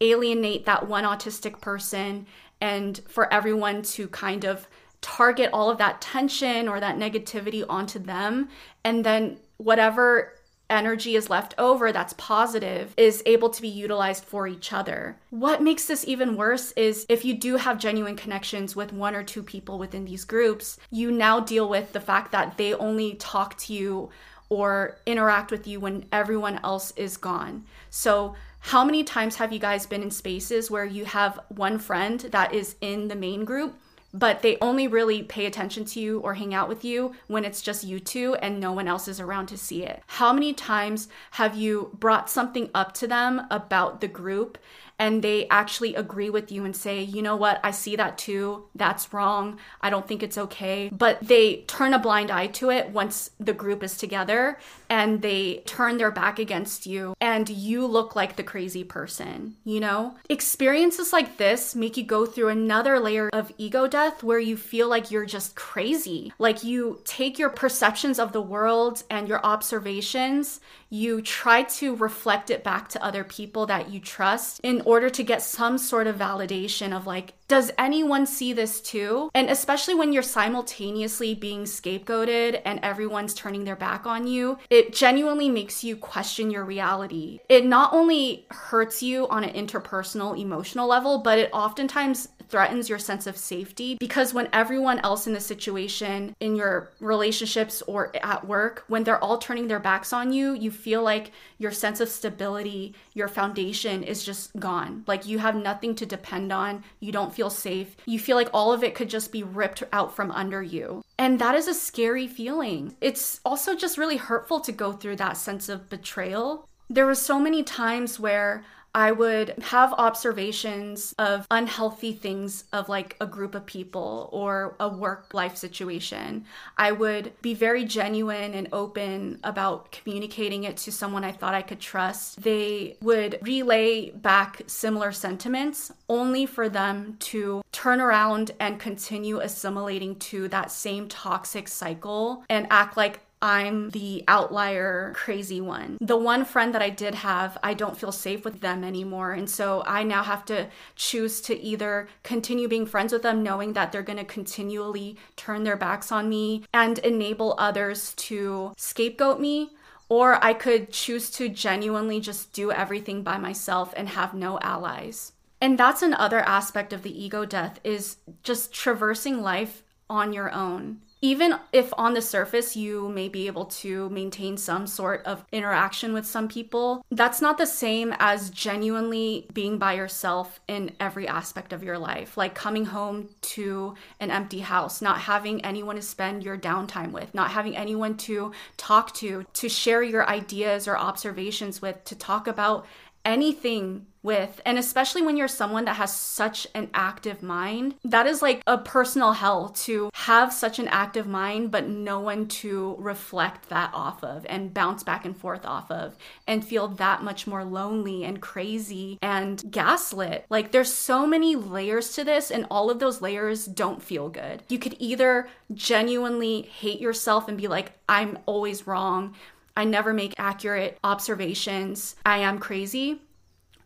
alienate 0.00 0.66
that 0.66 0.88
one 0.88 1.04
autistic 1.04 1.60
person 1.60 2.26
and 2.60 3.00
for 3.08 3.32
everyone 3.32 3.82
to 3.82 4.08
kind 4.08 4.44
of 4.44 4.68
target 5.04 5.50
all 5.52 5.70
of 5.70 5.78
that 5.78 6.00
tension 6.00 6.66
or 6.66 6.80
that 6.80 6.96
negativity 6.96 7.62
onto 7.68 7.98
them. 7.98 8.48
And 8.84 9.04
then 9.04 9.38
whatever 9.58 10.32
energy 10.70 11.14
is 11.14 11.28
left 11.28 11.54
over 11.58 11.92
that's 11.92 12.14
positive 12.14 12.94
is 12.96 13.22
able 13.26 13.50
to 13.50 13.60
be 13.60 13.68
utilized 13.68 14.24
for 14.24 14.48
each 14.48 14.72
other. 14.72 15.16
What 15.28 15.62
makes 15.62 15.84
this 15.84 16.08
even 16.08 16.36
worse 16.36 16.72
is 16.72 17.04
if 17.10 17.22
you 17.22 17.34
do 17.34 17.56
have 17.56 17.78
genuine 17.78 18.16
connections 18.16 18.74
with 18.74 18.94
one 18.94 19.14
or 19.14 19.22
two 19.22 19.42
people 19.42 19.78
within 19.78 20.06
these 20.06 20.24
groups, 20.24 20.78
you 20.90 21.12
now 21.12 21.38
deal 21.38 21.68
with 21.68 21.92
the 21.92 22.00
fact 22.00 22.32
that 22.32 22.56
they 22.56 22.72
only 22.72 23.14
talk 23.16 23.58
to 23.58 23.74
you 23.74 24.08
or 24.48 24.98
interact 25.04 25.50
with 25.50 25.66
you 25.66 25.80
when 25.80 26.06
everyone 26.12 26.58
else 26.64 26.92
is 26.96 27.18
gone. 27.18 27.64
So, 27.90 28.34
how 28.60 28.82
many 28.82 29.04
times 29.04 29.36
have 29.36 29.52
you 29.52 29.58
guys 29.58 29.84
been 29.84 30.02
in 30.02 30.10
spaces 30.10 30.70
where 30.70 30.86
you 30.86 31.04
have 31.04 31.38
one 31.48 31.78
friend 31.78 32.20
that 32.20 32.54
is 32.54 32.76
in 32.80 33.08
the 33.08 33.14
main 33.14 33.44
group 33.44 33.78
but 34.14 34.42
they 34.42 34.56
only 34.60 34.86
really 34.86 35.24
pay 35.24 35.44
attention 35.44 35.84
to 35.84 36.00
you 36.00 36.20
or 36.20 36.34
hang 36.34 36.54
out 36.54 36.68
with 36.68 36.84
you 36.84 37.12
when 37.26 37.44
it's 37.44 37.60
just 37.60 37.82
you 37.82 37.98
two 37.98 38.36
and 38.36 38.60
no 38.60 38.72
one 38.72 38.86
else 38.86 39.08
is 39.08 39.18
around 39.18 39.46
to 39.46 39.58
see 39.58 39.82
it. 39.82 40.02
How 40.06 40.32
many 40.32 40.54
times 40.54 41.08
have 41.32 41.56
you 41.56 41.90
brought 41.98 42.30
something 42.30 42.70
up 42.74 42.94
to 42.94 43.08
them 43.08 43.42
about 43.50 44.00
the 44.00 44.08
group 44.08 44.56
and 44.98 45.22
they 45.22 45.48
actually 45.48 45.94
agree 45.94 46.30
with 46.30 46.52
you 46.52 46.64
and 46.64 46.74
say, 46.74 47.02
you 47.02 47.22
know 47.22 47.36
what, 47.36 47.60
I 47.64 47.70
see 47.72 47.96
that 47.96 48.18
too. 48.18 48.64
That's 48.74 49.12
wrong. 49.12 49.58
I 49.80 49.90
don't 49.90 50.06
think 50.06 50.22
it's 50.22 50.38
okay. 50.38 50.90
But 50.92 51.18
they 51.20 51.62
turn 51.66 51.94
a 51.94 51.98
blind 51.98 52.30
eye 52.30 52.46
to 52.48 52.70
it 52.70 52.90
once 52.90 53.30
the 53.40 53.52
group 53.52 53.82
is 53.82 53.96
together 53.96 54.58
and 54.88 55.22
they 55.22 55.62
turn 55.66 55.96
their 55.96 56.10
back 56.10 56.38
against 56.38 56.86
you 56.86 57.14
and 57.20 57.48
you 57.48 57.86
look 57.86 58.14
like 58.14 58.36
the 58.36 58.42
crazy 58.42 58.84
person, 58.84 59.56
you 59.64 59.80
know? 59.80 60.14
Experiences 60.28 61.12
like 61.12 61.38
this 61.38 61.74
make 61.74 61.96
you 61.96 62.04
go 62.04 62.24
through 62.26 62.48
another 62.48 63.00
layer 63.00 63.28
of 63.32 63.52
ego 63.58 63.88
death 63.88 64.22
where 64.22 64.38
you 64.38 64.56
feel 64.56 64.88
like 64.88 65.10
you're 65.10 65.26
just 65.26 65.56
crazy. 65.56 66.32
Like 66.38 66.62
you 66.62 67.00
take 67.04 67.38
your 67.38 67.50
perceptions 67.50 68.18
of 68.18 68.32
the 68.32 68.42
world 68.42 69.02
and 69.10 69.28
your 69.28 69.44
observations, 69.44 70.60
you 70.90 71.22
try 71.22 71.62
to 71.62 71.96
reflect 71.96 72.50
it 72.50 72.62
back 72.62 72.88
to 72.90 73.04
other 73.04 73.24
people 73.24 73.66
that 73.66 73.90
you 73.90 74.00
trust 74.00 74.60
in 74.62 74.80
order 74.82 75.10
to 75.10 75.22
get 75.22 75.42
some 75.42 75.78
sort 75.78 76.06
of 76.06 76.16
validation 76.16 76.96
of 76.96 77.06
like, 77.06 77.34
does 77.46 77.70
anyone 77.76 78.24
see 78.26 78.52
this 78.52 78.80
too? 78.80 79.30
And 79.34 79.50
especially 79.50 79.94
when 79.94 80.12
you're 80.12 80.22
simultaneously 80.22 81.34
being 81.34 81.64
scapegoated 81.64 82.62
and 82.64 82.80
everyone's 82.82 83.34
turning 83.34 83.64
their 83.64 83.76
back 83.76 84.06
on 84.06 84.26
you, 84.26 84.58
it 84.70 84.94
genuinely 84.94 85.48
makes 85.50 85.84
you 85.84 85.96
question 85.96 86.50
your 86.50 86.64
reality. 86.64 87.40
It 87.48 87.66
not 87.66 87.92
only 87.92 88.46
hurts 88.50 89.02
you 89.02 89.28
on 89.28 89.44
an 89.44 89.54
interpersonal, 89.54 90.38
emotional 90.38 90.88
level, 90.88 91.18
but 91.18 91.38
it 91.38 91.50
oftentimes 91.52 92.28
threatens 92.48 92.88
your 92.88 92.98
sense 92.98 93.26
of 93.26 93.36
safety 93.36 93.96
because 93.98 94.34
when 94.34 94.48
everyone 94.52 94.98
else 95.00 95.26
in 95.26 95.32
the 95.32 95.40
situation, 95.40 96.34
in 96.40 96.56
your 96.56 96.90
relationships 97.00 97.82
or 97.86 98.14
at 98.22 98.46
work, 98.46 98.84
when 98.88 99.04
they're 99.04 99.22
all 99.22 99.38
turning 99.38 99.68
their 99.68 99.80
backs 99.80 100.12
on 100.12 100.32
you, 100.32 100.54
you 100.54 100.70
feel 100.70 101.02
like 101.02 101.32
your 101.58 101.72
sense 101.72 102.00
of 102.00 102.08
stability, 102.08 102.94
your 103.14 103.28
foundation 103.28 104.02
is 104.02 104.24
just 104.24 104.54
gone. 104.58 105.04
Like 105.06 105.26
you 105.26 105.38
have 105.38 105.56
nothing 105.56 105.94
to 105.96 106.06
depend 106.06 106.52
on. 106.52 106.84
You 107.00 107.12
don't 107.12 107.34
feel 107.34 107.50
safe. 107.50 107.96
You 108.06 108.18
feel 108.18 108.36
like 108.36 108.50
all 108.52 108.72
of 108.72 108.84
it 108.84 108.94
could 108.94 109.10
just 109.10 109.32
be 109.32 109.42
ripped 109.42 109.82
out 109.92 110.14
from 110.14 110.30
under 110.30 110.62
you. 110.62 111.02
And 111.18 111.38
that 111.38 111.54
is 111.54 111.68
a 111.68 111.74
scary 111.74 112.26
feeling. 112.26 112.96
It's 113.00 113.40
also 113.44 113.74
just 113.74 113.98
really 113.98 114.16
hurtful 114.16 114.60
to 114.60 114.72
go 114.72 114.92
through 114.92 115.16
that 115.16 115.36
sense 115.36 115.68
of 115.68 115.88
betrayal. 115.88 116.68
There 116.90 117.06
were 117.06 117.14
so 117.14 117.38
many 117.38 117.62
times 117.62 118.20
where 118.20 118.64
I 118.94 119.10
would 119.10 119.54
have 119.60 119.92
observations 119.94 121.14
of 121.18 121.46
unhealthy 121.50 122.12
things 122.12 122.64
of 122.72 122.88
like 122.88 123.16
a 123.20 123.26
group 123.26 123.56
of 123.56 123.66
people 123.66 124.28
or 124.32 124.76
a 124.78 124.88
work 124.88 125.34
life 125.34 125.56
situation. 125.56 126.44
I 126.78 126.92
would 126.92 127.32
be 127.42 127.54
very 127.54 127.84
genuine 127.84 128.54
and 128.54 128.68
open 128.72 129.40
about 129.42 129.90
communicating 129.90 130.62
it 130.62 130.76
to 130.78 130.92
someone 130.92 131.24
I 131.24 131.32
thought 131.32 131.54
I 131.54 131.62
could 131.62 131.80
trust. 131.80 132.40
They 132.40 132.96
would 133.02 133.40
relay 133.42 134.10
back 134.10 134.62
similar 134.68 135.10
sentiments 135.10 135.90
only 136.08 136.46
for 136.46 136.68
them 136.68 137.16
to 137.18 137.62
turn 137.72 138.00
around 138.00 138.52
and 138.60 138.78
continue 138.78 139.40
assimilating 139.40 140.16
to 140.16 140.46
that 140.48 140.70
same 140.70 141.08
toxic 141.08 141.66
cycle 141.66 142.44
and 142.48 142.68
act 142.70 142.96
like 142.96 143.20
I'm 143.44 143.90
the 143.90 144.24
outlier 144.26 145.12
crazy 145.14 145.60
one. 145.60 145.98
The 146.00 146.16
one 146.16 146.46
friend 146.46 146.74
that 146.74 146.80
I 146.80 146.88
did 146.88 147.14
have, 147.16 147.58
I 147.62 147.74
don't 147.74 147.94
feel 147.94 148.10
safe 148.10 148.42
with 148.42 148.62
them 148.62 148.82
anymore. 148.82 149.32
And 149.32 149.50
so 149.50 149.82
I 149.86 150.02
now 150.02 150.22
have 150.22 150.46
to 150.46 150.68
choose 150.96 151.42
to 151.42 151.60
either 151.60 152.08
continue 152.22 152.68
being 152.68 152.86
friends 152.86 153.12
with 153.12 153.20
them, 153.20 153.42
knowing 153.42 153.74
that 153.74 153.92
they're 153.92 154.00
going 154.00 154.16
to 154.16 154.24
continually 154.24 155.18
turn 155.36 155.62
their 155.62 155.76
backs 155.76 156.10
on 156.10 156.30
me 156.30 156.64
and 156.72 156.98
enable 157.00 157.54
others 157.58 158.14
to 158.14 158.72
scapegoat 158.78 159.38
me. 159.38 159.72
Or 160.08 160.42
I 160.42 160.54
could 160.54 160.90
choose 160.90 161.28
to 161.32 161.50
genuinely 161.50 162.20
just 162.20 162.54
do 162.54 162.72
everything 162.72 163.22
by 163.22 163.36
myself 163.36 163.92
and 163.94 164.08
have 164.08 164.32
no 164.32 164.58
allies. 164.60 165.32
And 165.60 165.76
that's 165.76 166.00
another 166.00 166.40
aspect 166.40 166.94
of 166.94 167.02
the 167.02 167.22
ego 167.22 167.44
death 167.44 167.78
is 167.84 168.16
just 168.42 168.72
traversing 168.72 169.42
life 169.42 169.82
on 170.08 170.32
your 170.32 170.50
own 170.50 171.00
even 171.24 171.58
if 171.72 171.90
on 171.96 172.12
the 172.12 172.20
surface 172.20 172.76
you 172.76 173.08
may 173.08 173.30
be 173.30 173.46
able 173.46 173.64
to 173.64 174.10
maintain 174.10 174.58
some 174.58 174.86
sort 174.86 175.24
of 175.24 175.42
interaction 175.52 176.12
with 176.12 176.26
some 176.26 176.46
people, 176.46 177.02
that's 177.10 177.40
not 177.40 177.56
the 177.56 177.66
same 177.66 178.14
as 178.18 178.50
genuinely 178.50 179.46
being 179.54 179.78
by 179.78 179.94
yourself 179.94 180.60
in 180.68 180.92
every 181.00 181.26
aspect 181.26 181.72
of 181.72 181.82
your 181.82 181.96
life. 181.96 182.36
Like 182.36 182.54
coming 182.54 182.84
home 182.84 183.30
to 183.40 183.94
an 184.20 184.30
empty 184.30 184.60
house, 184.60 185.00
not 185.00 185.18
having 185.18 185.64
anyone 185.64 185.96
to 185.96 186.02
spend 186.02 186.42
your 186.42 186.58
downtime 186.58 187.10
with, 187.10 187.34
not 187.34 187.52
having 187.52 187.74
anyone 187.74 188.18
to 188.18 188.52
talk 188.76 189.14
to, 189.14 189.46
to 189.54 189.68
share 189.70 190.02
your 190.02 190.28
ideas 190.28 190.86
or 190.86 190.94
observations 190.94 191.80
with, 191.80 192.04
to 192.04 192.14
talk 192.14 192.46
about 192.46 192.84
anything 193.24 194.06
with. 194.24 194.60
And 194.64 194.78
especially 194.78 195.22
when 195.22 195.36
you're 195.36 195.46
someone 195.46 195.84
that 195.84 195.96
has 195.96 196.16
such 196.16 196.66
an 196.74 196.88
active 196.94 197.42
mind, 197.42 197.94
that 198.04 198.26
is 198.26 198.40
like 198.40 198.62
a 198.66 198.78
personal 198.78 199.32
hell 199.32 199.68
to 199.68 200.10
have 200.14 200.52
such 200.52 200.78
an 200.78 200.88
active 200.88 201.26
mind, 201.26 201.70
but 201.70 201.86
no 201.86 202.18
one 202.18 202.48
to 202.48 202.96
reflect 202.98 203.68
that 203.68 203.90
off 203.92 204.24
of 204.24 204.46
and 204.48 204.72
bounce 204.72 205.02
back 205.02 205.26
and 205.26 205.36
forth 205.36 205.66
off 205.66 205.90
of 205.90 206.16
and 206.48 206.64
feel 206.64 206.88
that 206.88 207.22
much 207.22 207.46
more 207.46 207.64
lonely 207.64 208.24
and 208.24 208.40
crazy 208.40 209.18
and 209.20 209.62
gaslit. 209.70 210.46
Like 210.48 210.72
there's 210.72 210.92
so 210.92 211.26
many 211.26 211.54
layers 211.54 212.12
to 212.14 212.24
this, 212.24 212.50
and 212.50 212.66
all 212.70 212.90
of 212.90 212.98
those 212.98 213.20
layers 213.20 213.66
don't 213.66 214.02
feel 214.02 214.30
good. 214.30 214.62
You 214.70 214.78
could 214.78 214.96
either 214.98 215.48
genuinely 215.74 216.62
hate 216.62 217.00
yourself 217.00 217.46
and 217.46 217.58
be 217.58 217.68
like, 217.68 217.92
I'm 218.08 218.38
always 218.46 218.86
wrong 218.86 219.34
I 219.76 219.84
never 219.84 220.12
make 220.12 220.34
accurate 220.38 220.98
observations. 221.02 222.16
I 222.24 222.38
am 222.38 222.58
crazy. 222.58 223.20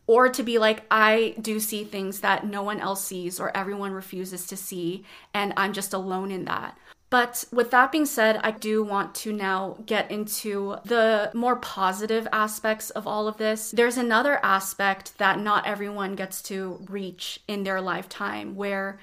Or 0.07 0.27
to 0.29 0.41
be 0.41 0.57
like, 0.57 0.83
I 0.89 1.35
do 1.39 1.59
see 1.59 1.83
things 1.83 2.21
that 2.21 2.45
no 2.45 2.63
one 2.63 2.79
else 2.79 3.03
sees 3.03 3.39
or 3.39 3.55
everyone 3.55 3.91
refuses 3.91 4.47
to 4.47 4.57
see, 4.57 5.03
and 5.35 5.53
I'm 5.55 5.71
just 5.71 5.93
alone 5.93 6.31
in 6.31 6.45
that. 6.45 6.75
But 7.11 7.45
with 7.51 7.71
that 7.71 7.91
being 7.91 8.05
said, 8.05 8.39
I 8.43 8.51
do 8.51 8.83
want 8.83 9.15
to 9.15 9.33
now 9.33 9.77
get 9.85 10.11
into 10.11 10.77
the 10.85 11.31
more 11.33 11.55
positive 11.55 12.27
aspects 12.31 12.91
of 12.91 13.07
all 13.07 13.27
of 13.27 13.37
this. 13.37 13.71
There's 13.71 13.97
another 13.97 14.39
aspect 14.43 15.17
that 15.17 15.39
not 15.39 15.65
everyone 15.65 16.15
gets 16.15 16.41
to 16.43 16.79
reach 16.87 17.39
in 17.47 17.63
their 17.63 17.81
lifetime 17.81 18.55
where 18.55 18.99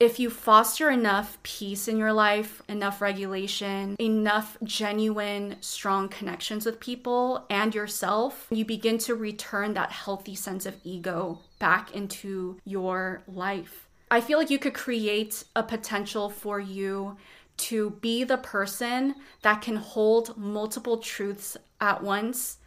if 0.00 0.20
you 0.20 0.30
foster 0.30 0.90
enough 0.90 1.42
peace 1.42 1.88
in 1.88 1.96
your 1.96 2.12
life, 2.12 2.62
enough 2.68 3.00
regulation, 3.00 3.96
enough 3.98 4.56
genuine, 4.62 5.56
strong 5.60 6.08
connections 6.08 6.64
with 6.64 6.78
people 6.78 7.44
and 7.50 7.74
yourself, 7.74 8.46
you 8.50 8.64
begin 8.64 8.98
to 8.98 9.16
return 9.16 9.74
that 9.74 9.90
healthy 9.90 10.36
sense 10.36 10.66
of 10.66 10.76
ego 10.84 11.40
back 11.58 11.94
into 11.96 12.60
your 12.64 13.22
life. 13.26 13.88
I 14.10 14.20
feel 14.20 14.38
like 14.38 14.50
you 14.50 14.58
could 14.58 14.74
create 14.74 15.44
a 15.56 15.64
potential 15.64 16.30
for 16.30 16.60
you 16.60 17.16
to 17.58 17.90
be 18.00 18.22
the 18.22 18.38
person 18.38 19.16
that 19.42 19.62
can 19.62 19.76
hold 19.76 20.36
multiple 20.36 20.98
truths 20.98 21.56
at 21.80 22.04
once 22.04 22.58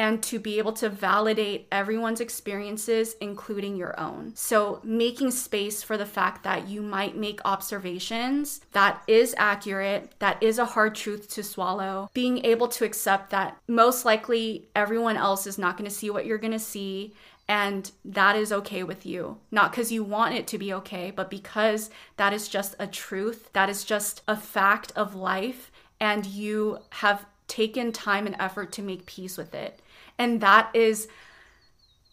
and 0.00 0.22
to 0.22 0.38
be 0.38 0.56
able 0.56 0.72
to 0.72 0.88
validate 0.88 1.68
everyone's 1.70 2.22
experiences, 2.22 3.16
including 3.20 3.76
your 3.76 4.00
own. 4.00 4.32
So, 4.34 4.80
making 4.82 5.30
space 5.30 5.82
for 5.82 5.98
the 5.98 6.06
fact 6.06 6.42
that 6.42 6.66
you 6.66 6.80
might 6.80 7.18
make 7.18 7.38
observations 7.44 8.62
that 8.72 9.02
is 9.06 9.34
accurate, 9.36 10.14
that 10.18 10.42
is 10.42 10.58
a 10.58 10.64
hard 10.64 10.94
truth 10.94 11.28
to 11.34 11.42
swallow, 11.42 12.08
being 12.14 12.42
able 12.46 12.66
to 12.68 12.86
accept 12.86 13.28
that 13.30 13.58
most 13.68 14.06
likely 14.06 14.70
everyone 14.74 15.18
else 15.18 15.46
is 15.46 15.58
not 15.58 15.76
going 15.76 15.88
to 15.88 15.94
see 15.94 16.08
what 16.08 16.24
you're 16.24 16.38
going 16.38 16.50
to 16.50 16.58
see. 16.58 17.12
And 17.46 17.90
that 18.06 18.36
is 18.36 18.52
okay 18.52 18.84
with 18.84 19.04
you. 19.04 19.36
Not 19.50 19.70
because 19.70 19.92
you 19.92 20.02
want 20.02 20.34
it 20.34 20.46
to 20.46 20.56
be 20.56 20.72
okay, 20.72 21.12
but 21.14 21.28
because 21.28 21.90
that 22.16 22.32
is 22.32 22.48
just 22.48 22.74
a 22.78 22.86
truth. 22.86 23.50
That 23.52 23.68
is 23.68 23.84
just 23.84 24.22
a 24.26 24.36
fact 24.36 24.92
of 24.96 25.14
life. 25.14 25.70
And 26.00 26.24
you 26.24 26.78
have 26.88 27.26
taken 27.48 27.92
time 27.92 28.26
and 28.26 28.36
effort 28.38 28.70
to 28.72 28.80
make 28.80 29.04
peace 29.04 29.36
with 29.36 29.52
it 29.52 29.80
and 30.18 30.40
that 30.40 30.70
is 30.74 31.08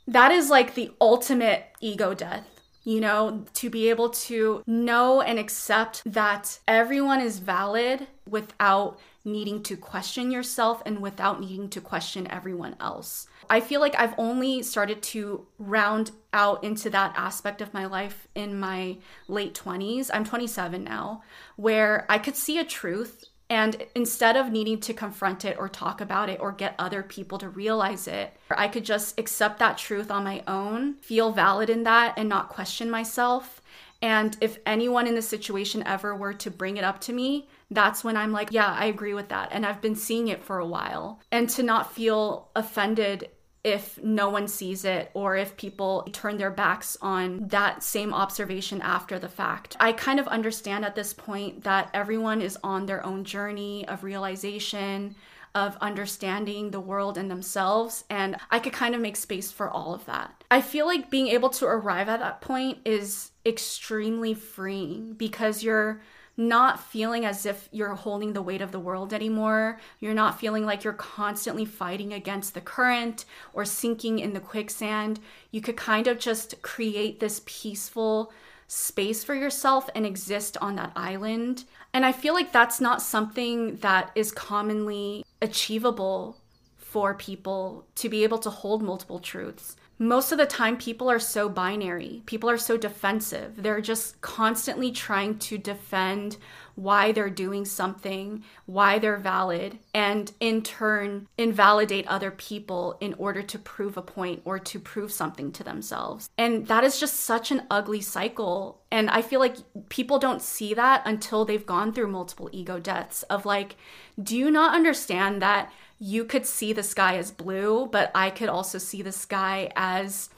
that 0.08 0.32
is 0.32 0.50
like 0.50 0.76
the 0.76 0.92
ultimate 1.02 1.66
ego 1.82 2.14
death 2.14 2.48
you 2.88 3.02
know, 3.02 3.44
to 3.54 3.70
be 3.70 3.90
able 3.90 4.10
to 4.12 4.64
know 4.66 5.20
and 5.20 5.38
accept 5.38 6.02
that 6.06 6.58
everyone 6.70 7.20
is 7.20 7.40
valid 7.40 8.08
without 8.26 8.98
needing 9.26 9.62
to 9.62 9.76
question 9.76 10.32
yourself 10.32 10.82
and 10.86 11.02
without 11.02 11.42
needing 11.42 11.70
to 11.70 11.82
question 11.82 12.32
everyone 12.32 12.78
else. 12.80 13.28
I 13.50 13.60
feel 13.60 13.82
like 13.82 14.00
I've 14.00 14.18
only 14.18 14.64
started 14.64 15.04
to 15.04 15.46
round 15.60 16.12
out 16.32 16.64
into 16.64 16.90
that 16.92 17.14
aspect 17.18 17.62
of 17.62 17.74
my 17.74 17.86
life 17.86 18.30
in 18.36 18.58
my 18.58 19.00
late 19.28 19.54
20s. 19.54 20.10
I'm 20.14 20.24
27 20.24 20.82
now, 20.82 21.24
where 21.58 22.06
I 22.08 22.20
could 22.20 22.38
see 22.38 22.58
a 22.58 22.64
truth 22.64 23.26
and 23.50 23.82
instead 23.96 24.36
of 24.36 24.52
needing 24.52 24.80
to 24.82 24.94
confront 24.94 25.46
it 25.46 25.58
or 25.58 25.70
talk 25.70 26.02
about 26.02 26.30
it 26.30 26.40
or 26.40 26.52
get 26.52 26.76
other 26.78 27.02
people 27.02 27.38
to 27.38 27.50
realize 27.50 28.08
it, 28.08 28.34
I 28.52 28.68
could 28.68 28.84
just 28.84 29.18
accept 29.20 29.60
that 29.60 29.78
truth 29.78 30.12
on 30.12 30.24
my 30.24 30.44
own, 30.48 30.96
feel 30.96 31.32
valid 31.32 31.70
in 31.70 31.84
that, 31.84 32.16
and 32.18 32.28
not 32.28 32.50
question 32.50 32.90
myself. 32.90 33.62
And 34.02 34.38
if 34.42 34.60
anyone 34.66 35.08
in 35.08 35.16
the 35.16 35.22
situation 35.22 35.82
ever 35.84 36.16
were 36.16 36.34
to 36.36 36.52
bring 36.52 36.78
it 36.78 36.84
up 36.84 37.02
to 37.02 37.14
me, 37.14 37.48
that's 37.72 38.04
when 38.04 38.16
I'm 38.16 38.32
like, 38.32 38.52
yeah, 38.52 38.72
I 38.72 38.86
agree 38.86 39.14
with 39.14 39.30
that. 39.30 39.50
And 39.52 39.66
I've 39.66 39.82
been 39.82 39.96
seeing 39.96 40.28
it 40.28 40.44
for 40.44 40.60
a 40.60 40.66
while. 40.66 41.20
And 41.32 41.50
to 41.52 41.64
not 41.64 41.94
feel 41.94 42.50
offended 42.56 43.30
if 43.68 44.02
no 44.02 44.30
one 44.30 44.48
sees 44.48 44.86
it 44.86 45.12
or 45.14 45.36
if 45.36 45.58
people 45.58 46.08
turn 46.14 46.38
their 46.38 46.50
backs 46.50 46.96
on 47.02 47.46
that 47.50 47.84
same 47.84 48.14
observation 48.14 48.82
after 48.82 49.20
the 49.20 49.28
fact. 49.28 49.76
I 49.78 49.92
kind 49.92 50.22
of 50.22 50.28
understand 50.30 50.86
at 50.86 50.96
this 50.96 51.12
point 51.12 51.66
that 51.66 51.90
everyone 51.94 52.42
is 52.42 52.58
on 52.64 52.86
their 52.86 53.06
own 53.06 53.26
journey 53.26 53.86
of 53.90 54.06
realization, 54.06 55.16
of 55.54 55.76
understanding 55.82 56.72
the 56.72 56.80
world 56.80 57.18
and 57.18 57.30
themselves, 57.30 58.06
and 58.10 58.38
I 58.52 58.60
could 58.60 58.72
kind 58.72 58.96
of 58.96 59.02
make 59.02 59.18
space 59.18 59.52
for 59.52 59.70
all 59.70 59.94
of 59.94 60.06
that. 60.06 60.46
I 60.50 60.62
feel 60.62 60.86
like 60.86 61.10
being 61.10 61.28
able 61.28 61.50
to 61.50 61.66
arrive 61.66 62.08
at 62.08 62.22
that 62.22 62.40
point 62.40 62.78
is 62.86 63.32
extremely 63.46 64.34
freeing 64.34 65.12
because 65.14 65.62
you're 65.62 66.02
not 66.38 66.80
feeling 66.80 67.26
as 67.26 67.46
if 67.48 67.68
you're 67.72 67.96
holding 67.96 68.34
the 68.34 68.42
weight 68.42 68.62
of 68.62 68.72
the 68.72 68.80
world 68.80 69.12
anymore. 69.12 69.80
You're 70.00 70.14
not 70.14 70.40
feeling 70.40 70.66
like 70.66 70.84
you're 70.84 70.94
constantly 70.94 71.66
fighting 71.66 72.14
against 72.14 72.54
the 72.54 72.62
current 72.62 73.26
or 73.54 73.66
sinking 73.66 74.20
in 74.20 74.34
the 74.34 74.40
quicksand. 74.40 75.20
You 75.50 75.62
could 75.62 75.76
kind 75.76 76.08
of 76.08 76.20
just 76.20 76.62
create 76.62 77.20
this 77.20 77.42
peaceful 77.46 78.32
space 78.68 79.24
for 79.24 79.34
yourself 79.34 79.90
and 79.96 80.06
exist 80.06 80.58
on 80.62 80.76
that 80.76 80.92
island. 80.96 81.64
And 81.94 82.06
I 82.06 82.12
feel 82.12 82.36
like 82.36 82.52
that's 82.52 82.80
not 82.80 83.02
something 83.02 83.78
that 83.78 84.12
is 84.14 84.32
commonly 84.32 85.26
achievable 85.42 86.38
for 86.78 87.16
people 87.16 87.86
to 87.96 88.10
be 88.10 88.24
able 88.24 88.38
to 88.40 88.50
hold 88.50 88.84
multiple 88.84 89.20
truths 89.20 89.76
most 90.00 90.32
of 90.32 90.38
the 90.38 90.46
time 90.46 90.78
people 90.78 91.10
are 91.10 91.20
so 91.20 91.50
binary. 91.50 92.22
People 92.26 92.50
are 92.50 92.58
so 92.58 92.78
defensive. 92.78 93.62
They're 93.64 93.82
just 93.82 94.22
constantly 94.22 94.92
trying 94.92 95.40
to 95.40 95.58
defend 95.58 96.38
why 96.78 97.12
they're 97.12 97.30
doing 97.30 97.66
something 97.66 98.44
why 98.68 99.00
they're 99.00 99.18
valid 99.18 99.80
and 99.96 100.32
in 100.40 100.62
turn 100.62 101.28
invalidate 101.36 102.06
other 102.06 102.30
people 102.30 102.96
in 103.02 103.16
order 103.16 103.42
to 103.42 103.58
prove 103.58 103.98
a 103.98 104.02
point 104.02 104.40
or 104.46 104.60
to 104.60 104.80
prove 104.80 105.12
something 105.12 105.52
to 105.52 105.64
themselves. 105.64 106.30
And 106.38 106.68
that 106.68 106.84
is 106.84 107.00
just 107.00 107.16
such 107.16 107.50
an 107.50 107.64
ugly 107.72 108.02
cycle. 108.02 108.80
And 108.92 109.10
i 109.10 109.22
feel 109.24 109.40
like 109.40 109.58
people 109.90 110.20
don't 110.20 110.42
see 110.42 110.74
that 110.76 111.02
until 111.06 111.44
they've 111.44 111.66
gone 111.66 111.92
through 111.92 112.08
multiple 112.08 112.50
ego 112.54 112.80
deaths 112.80 113.24
of 113.24 113.46
like 113.46 113.76
do 114.22 114.38
you 114.38 114.50
not 114.50 114.74
understand 114.74 115.42
that 115.42 115.72
you 116.00 116.26
could 116.26 116.46
see 116.46 116.74
the 116.74 116.84
sky 116.84 117.18
as 117.18 117.32
blue, 117.32 117.88
but 117.92 118.12
I 118.14 118.30
could 118.30 118.50
also 118.50 118.78
see 118.78 119.02
the 119.02 119.12
sky 119.12 119.72
as 119.76 120.30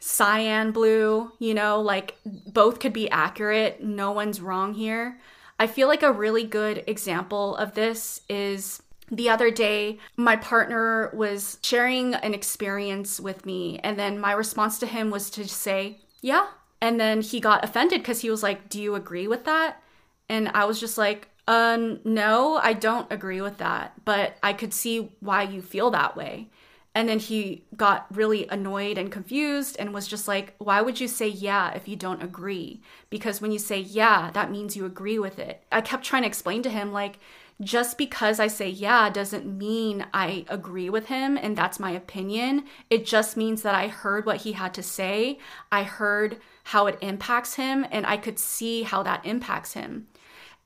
cyan 0.00 0.72
blue, 0.72 1.30
you 1.38 1.54
know, 1.54 1.80
like 1.80 2.16
both 2.24 2.80
could 2.80 2.92
be 2.92 3.10
accurate. 3.10 3.82
No 3.82 4.12
one's 4.12 4.40
wrong 4.40 4.74
here. 4.74 5.18
I 5.58 5.66
feel 5.66 5.88
like 5.88 6.02
a 6.02 6.12
really 6.12 6.44
good 6.44 6.82
example 6.86 7.54
of 7.56 7.74
this 7.74 8.22
is 8.28 8.82
the 9.10 9.28
other 9.28 9.50
day, 9.50 9.98
my 10.16 10.36
partner 10.36 11.10
was 11.12 11.58
sharing 11.62 12.14
an 12.14 12.32
experience 12.32 13.18
with 13.18 13.44
me, 13.44 13.80
and 13.80 13.98
then 13.98 14.20
my 14.20 14.32
response 14.32 14.78
to 14.78 14.86
him 14.86 15.10
was 15.10 15.30
to 15.30 15.48
say, 15.48 15.98
Yeah. 16.22 16.46
And 16.80 16.98
then 16.98 17.20
he 17.20 17.40
got 17.40 17.62
offended 17.62 18.00
because 18.00 18.20
he 18.20 18.30
was 18.30 18.42
like, 18.42 18.68
Do 18.68 18.80
you 18.80 18.94
agree 18.94 19.26
with 19.26 19.44
that? 19.44 19.82
And 20.28 20.48
I 20.50 20.64
was 20.64 20.78
just 20.78 20.96
like, 20.96 21.28
um, 21.46 22.00
no, 22.04 22.56
I 22.56 22.72
don't 22.72 23.10
agree 23.10 23.40
with 23.40 23.58
that, 23.58 23.92
but 24.04 24.36
I 24.42 24.52
could 24.52 24.72
see 24.72 25.10
why 25.20 25.42
you 25.42 25.62
feel 25.62 25.90
that 25.90 26.16
way. 26.16 26.48
And 26.94 27.08
then 27.08 27.20
he 27.20 27.64
got 27.76 28.06
really 28.14 28.48
annoyed 28.48 28.98
and 28.98 29.12
confused 29.12 29.76
and 29.78 29.94
was 29.94 30.08
just 30.08 30.26
like, 30.26 30.54
Why 30.58 30.80
would 30.80 31.00
you 31.00 31.06
say 31.06 31.28
yeah 31.28 31.70
if 31.72 31.86
you 31.86 31.94
don't 31.96 32.22
agree? 32.22 32.80
Because 33.10 33.40
when 33.40 33.52
you 33.52 33.58
say 33.60 33.78
yeah, 33.78 34.30
that 34.32 34.50
means 34.50 34.76
you 34.76 34.84
agree 34.84 35.18
with 35.18 35.38
it. 35.38 35.62
I 35.70 35.82
kept 35.82 36.04
trying 36.04 36.22
to 36.22 36.28
explain 36.28 36.62
to 36.64 36.70
him, 36.70 36.92
like, 36.92 37.18
just 37.60 37.98
because 37.98 38.40
I 38.40 38.46
say 38.46 38.70
yeah 38.70 39.10
doesn't 39.10 39.46
mean 39.46 40.06
I 40.14 40.46
agree 40.48 40.88
with 40.88 41.06
him 41.06 41.36
and 41.36 41.56
that's 41.56 41.78
my 41.78 41.90
opinion. 41.90 42.64
It 42.88 43.04
just 43.04 43.36
means 43.36 43.62
that 43.62 43.74
I 43.74 43.88
heard 43.88 44.24
what 44.24 44.38
he 44.38 44.52
had 44.52 44.72
to 44.74 44.82
say. 44.82 45.38
I 45.70 45.82
heard 45.82 46.38
how 46.64 46.86
it 46.86 46.98
impacts 47.02 47.54
him 47.54 47.86
and 47.90 48.06
I 48.06 48.16
could 48.16 48.38
see 48.38 48.82
how 48.82 49.02
that 49.02 49.26
impacts 49.26 49.74
him. 49.74 50.06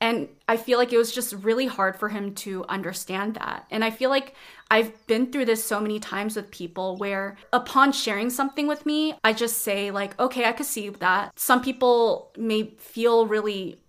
And 0.05 0.29
I 0.47 0.57
feel 0.57 0.77
like 0.77 0.93
it 0.93 0.99
was 0.99 1.11
just 1.11 1.33
really 1.33 1.65
hard 1.65 1.95
for 1.95 2.09
him 2.09 2.35
to 2.35 2.63
understand 2.69 3.37
that. 3.37 3.65
And 3.71 3.83
I 3.83 3.89
feel 3.89 4.11
like 4.11 4.35
I've 4.69 4.93
been 5.07 5.31
through 5.31 5.45
this 5.45 5.63
so 5.63 5.81
many 5.81 5.99
times 5.99 6.35
with 6.35 6.51
people 6.51 6.95
where 6.97 7.37
upon 7.51 7.91
sharing 7.91 8.29
something 8.29 8.67
with 8.67 8.85
me, 8.85 9.15
I 9.23 9.33
just 9.33 9.63
say, 9.63 9.89
like, 9.89 10.19
okay, 10.19 10.45
I 10.45 10.51
could 10.51 10.67
see 10.67 10.89
that. 10.89 11.31
Some 11.39 11.59
people 11.59 12.31
may 12.37 12.75
feel 12.77 13.25
really 13.25 13.81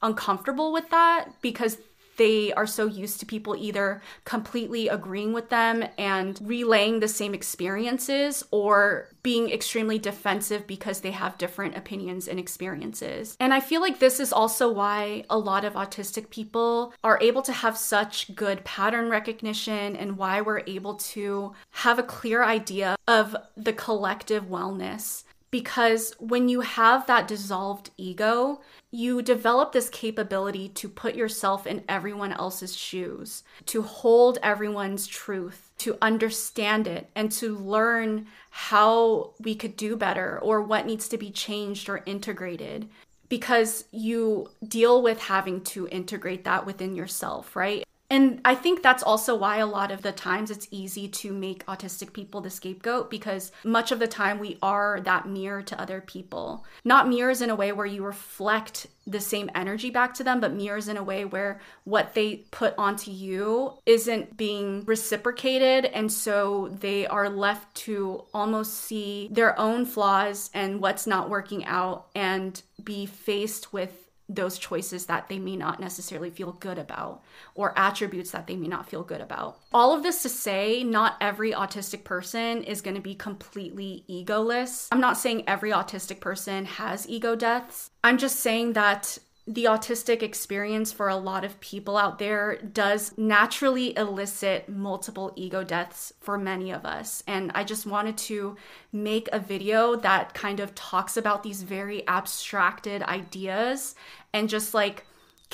uncomfortable 0.00 0.72
with 0.72 0.88
that 0.90 1.30
because 1.42 1.78
they 2.16 2.52
are 2.52 2.66
so 2.66 2.86
used 2.86 3.20
to 3.20 3.26
people 3.26 3.56
either 3.56 4.00
completely 4.24 4.88
agreeing 4.88 5.32
with 5.32 5.48
them 5.50 5.84
and 5.98 6.40
relaying 6.42 7.00
the 7.00 7.08
same 7.08 7.34
experiences 7.34 8.44
or 8.50 9.08
being 9.22 9.50
extremely 9.50 9.98
defensive 9.98 10.66
because 10.66 11.00
they 11.00 11.10
have 11.10 11.38
different 11.38 11.76
opinions 11.76 12.28
and 12.28 12.38
experiences. 12.38 13.36
And 13.40 13.52
I 13.52 13.60
feel 13.60 13.80
like 13.80 13.98
this 13.98 14.20
is 14.20 14.32
also 14.32 14.70
why 14.70 15.24
a 15.30 15.38
lot 15.38 15.64
of 15.64 15.74
autistic 15.74 16.30
people 16.30 16.92
are 17.02 17.18
able 17.20 17.42
to 17.42 17.52
have 17.52 17.76
such 17.76 18.34
good 18.34 18.64
pattern 18.64 19.08
recognition 19.08 19.96
and 19.96 20.16
why 20.16 20.40
we're 20.40 20.62
able 20.66 20.94
to 20.94 21.54
have 21.70 21.98
a 21.98 22.02
clear 22.02 22.44
idea 22.44 22.96
of 23.08 23.36
the 23.56 23.72
collective 23.72 24.44
wellness 24.44 25.23
because 25.54 26.16
when 26.18 26.48
you 26.48 26.62
have 26.62 27.06
that 27.06 27.28
dissolved 27.28 27.88
ego, 27.96 28.60
you 28.90 29.22
develop 29.22 29.70
this 29.70 29.88
capability 29.88 30.68
to 30.68 30.88
put 30.88 31.14
yourself 31.14 31.64
in 31.64 31.84
everyone 31.88 32.32
else's 32.32 32.74
shoes, 32.74 33.44
to 33.64 33.80
hold 33.80 34.36
everyone's 34.42 35.06
truth, 35.06 35.70
to 35.78 35.96
understand 36.02 36.88
it, 36.88 37.08
and 37.14 37.30
to 37.30 37.56
learn 37.56 38.26
how 38.50 39.30
we 39.38 39.54
could 39.54 39.76
do 39.76 39.94
better 39.94 40.40
or 40.40 40.60
what 40.60 40.86
needs 40.86 41.06
to 41.06 41.16
be 41.16 41.30
changed 41.30 41.88
or 41.88 42.02
integrated 42.04 42.88
because 43.28 43.84
you 43.92 44.50
deal 44.66 45.02
with 45.02 45.20
having 45.20 45.60
to 45.60 45.86
integrate 45.86 46.42
that 46.42 46.66
within 46.66 46.96
yourself, 46.96 47.54
right? 47.54 47.84
And 48.14 48.40
I 48.44 48.54
think 48.54 48.80
that's 48.80 49.02
also 49.02 49.34
why 49.34 49.56
a 49.56 49.66
lot 49.66 49.90
of 49.90 50.02
the 50.02 50.12
times 50.12 50.48
it's 50.48 50.68
easy 50.70 51.08
to 51.08 51.32
make 51.32 51.66
autistic 51.66 52.12
people 52.12 52.40
the 52.40 52.48
scapegoat 52.48 53.10
because 53.10 53.50
much 53.64 53.90
of 53.90 53.98
the 53.98 54.06
time 54.06 54.38
we 54.38 54.56
are 54.62 55.00
that 55.00 55.26
mirror 55.26 55.62
to 55.62 55.80
other 55.80 56.00
people. 56.00 56.64
Not 56.84 57.08
mirrors 57.08 57.42
in 57.42 57.50
a 57.50 57.56
way 57.56 57.72
where 57.72 57.86
you 57.86 58.04
reflect 58.04 58.86
the 59.04 59.18
same 59.18 59.50
energy 59.52 59.90
back 59.90 60.14
to 60.14 60.22
them, 60.22 60.38
but 60.38 60.54
mirrors 60.54 60.86
in 60.86 60.96
a 60.96 61.02
way 61.02 61.24
where 61.24 61.60
what 61.82 62.14
they 62.14 62.44
put 62.52 62.76
onto 62.78 63.10
you 63.10 63.72
isn't 63.84 64.36
being 64.36 64.84
reciprocated. 64.84 65.84
And 65.86 66.12
so 66.12 66.68
they 66.68 67.08
are 67.08 67.28
left 67.28 67.74
to 67.78 68.26
almost 68.32 68.74
see 68.74 69.28
their 69.32 69.58
own 69.58 69.86
flaws 69.86 70.50
and 70.54 70.80
what's 70.80 71.08
not 71.08 71.30
working 71.30 71.64
out 71.64 72.06
and 72.14 72.62
be 72.84 73.06
faced 73.06 73.72
with 73.72 74.03
those 74.28 74.58
choices 74.58 75.06
that 75.06 75.28
they 75.28 75.38
may 75.38 75.56
not 75.56 75.80
necessarily 75.80 76.30
feel 76.30 76.52
good 76.52 76.78
about 76.78 77.22
or 77.54 77.78
attributes 77.78 78.30
that 78.30 78.46
they 78.46 78.56
may 78.56 78.68
not 78.68 78.88
feel 78.88 79.02
good 79.02 79.20
about. 79.20 79.58
All 79.72 79.94
of 79.94 80.02
this 80.02 80.22
to 80.22 80.28
say, 80.28 80.82
not 80.82 81.16
every 81.20 81.52
autistic 81.52 82.04
person 82.04 82.62
is 82.62 82.80
going 82.80 82.96
to 82.96 83.02
be 83.02 83.14
completely 83.14 84.04
egoless. 84.08 84.88
I'm 84.92 85.00
not 85.00 85.18
saying 85.18 85.44
every 85.46 85.72
autistic 85.72 86.20
person 86.20 86.64
has 86.64 87.08
ego 87.08 87.36
deaths. 87.36 87.90
I'm 88.02 88.18
just 88.18 88.40
saying 88.40 88.72
that 88.74 89.18
the 89.46 89.64
autistic 89.64 90.22
experience 90.22 90.90
for 90.90 91.08
a 91.08 91.16
lot 91.16 91.44
of 91.44 91.60
people 91.60 91.98
out 91.98 92.18
there 92.18 92.56
does 92.56 93.12
naturally 93.18 93.96
elicit 93.96 94.68
multiple 94.70 95.32
ego 95.36 95.62
deaths 95.62 96.14
for 96.20 96.38
many 96.38 96.70
of 96.70 96.86
us. 96.86 97.22
And 97.26 97.52
I 97.54 97.62
just 97.62 97.84
wanted 97.84 98.16
to 98.18 98.56
make 98.90 99.28
a 99.32 99.38
video 99.38 99.96
that 99.96 100.32
kind 100.32 100.60
of 100.60 100.74
talks 100.74 101.18
about 101.18 101.42
these 101.42 101.62
very 101.62 102.06
abstracted 102.08 103.02
ideas 103.02 103.94
and 104.32 104.48
just 104.48 104.72
like 104.72 105.04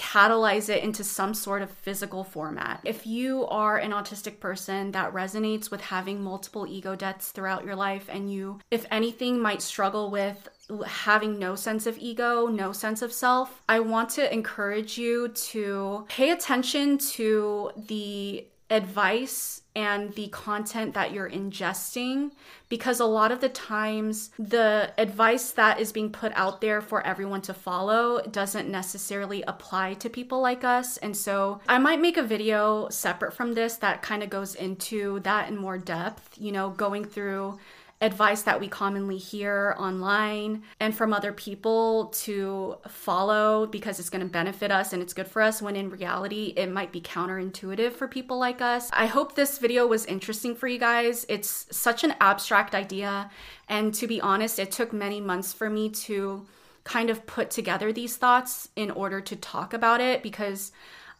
catalyze 0.00 0.70
it 0.70 0.82
into 0.82 1.04
some 1.04 1.34
sort 1.34 1.60
of 1.60 1.70
physical 1.70 2.24
format. 2.24 2.80
If 2.84 3.06
you 3.06 3.46
are 3.48 3.76
an 3.76 3.90
autistic 3.90 4.40
person 4.40 4.92
that 4.92 5.12
resonates 5.12 5.70
with 5.70 5.82
having 5.82 6.22
multiple 6.22 6.66
ego 6.66 6.96
deaths 6.96 7.30
throughout 7.30 7.66
your 7.66 7.76
life 7.76 8.08
and 8.10 8.32
you, 8.32 8.60
if 8.70 8.86
anything, 8.90 9.40
might 9.40 9.60
struggle 9.60 10.10
with 10.10 10.48
having 10.86 11.38
no 11.38 11.54
sense 11.54 11.86
of 11.86 11.98
ego, 11.98 12.46
no 12.46 12.72
sense 12.72 13.02
of 13.02 13.12
self, 13.12 13.62
I 13.68 13.80
want 13.80 14.08
to 14.10 14.32
encourage 14.32 14.96
you 14.96 15.28
to 15.28 16.06
pay 16.08 16.30
attention 16.30 16.96
to 16.98 17.70
the 17.76 18.46
advice 18.70 19.62
and 19.76 20.14
the 20.14 20.28
content 20.28 20.94
that 20.94 21.12
you're 21.12 21.30
ingesting 21.30 22.30
because 22.68 22.98
a 22.98 23.04
lot 23.04 23.30
of 23.30 23.40
the 23.40 23.48
times 23.48 24.30
the 24.38 24.92
advice 24.98 25.52
that 25.52 25.78
is 25.78 25.92
being 25.92 26.10
put 26.10 26.32
out 26.34 26.60
there 26.60 26.80
for 26.80 27.06
everyone 27.06 27.40
to 27.40 27.54
follow 27.54 28.20
doesn't 28.22 28.68
necessarily 28.68 29.42
apply 29.42 29.94
to 29.94 30.08
people 30.08 30.40
like 30.40 30.64
us. 30.64 30.96
And 30.98 31.16
so 31.16 31.60
I 31.68 31.78
might 31.78 32.00
make 32.00 32.16
a 32.16 32.22
video 32.22 32.88
separate 32.88 33.32
from 33.32 33.54
this 33.54 33.76
that 33.76 34.02
kind 34.02 34.22
of 34.22 34.30
goes 34.30 34.54
into 34.54 35.20
that 35.20 35.48
in 35.48 35.56
more 35.56 35.78
depth 35.78 36.36
you 36.38 36.52
know 36.52 36.70
going 36.70 37.04
through 37.04 37.58
advice 38.00 38.42
that 38.42 38.58
we 38.58 38.66
commonly 38.66 39.18
hear 39.18 39.74
online 39.78 40.62
and 40.78 40.94
from 40.94 41.12
other 41.12 41.32
people 41.32 42.06
to 42.06 42.76
follow 42.88 43.66
because 43.66 44.00
it's 44.00 44.08
going 44.08 44.24
to 44.24 44.30
benefit 44.30 44.70
us 44.70 44.92
and 44.92 45.02
it's 45.02 45.12
good 45.12 45.28
for 45.28 45.42
us 45.42 45.60
when 45.60 45.76
in 45.76 45.90
reality 45.90 46.54
it 46.56 46.70
might 46.70 46.92
be 46.92 47.00
counterintuitive 47.00 47.92
for 47.92 48.08
people 48.08 48.38
like 48.38 48.62
us. 48.62 48.88
I 48.92 49.06
hope 49.06 49.34
this 49.34 49.58
video 49.58 49.86
was 49.86 50.06
interesting 50.06 50.54
for 50.54 50.66
you 50.66 50.78
guys. 50.78 51.26
It's 51.28 51.66
such 51.70 52.02
an 52.02 52.14
abstract 52.20 52.74
idea 52.74 53.30
and 53.68 53.92
to 53.94 54.06
be 54.06 54.20
honest, 54.20 54.58
it 54.58 54.72
took 54.72 54.92
many 54.92 55.20
months 55.20 55.52
for 55.52 55.68
me 55.68 55.90
to 55.90 56.46
kind 56.84 57.10
of 57.10 57.26
put 57.26 57.50
together 57.50 57.92
these 57.92 58.16
thoughts 58.16 58.70
in 58.76 58.90
order 58.90 59.20
to 59.20 59.36
talk 59.36 59.74
about 59.74 60.00
it 60.00 60.22
because 60.22 60.72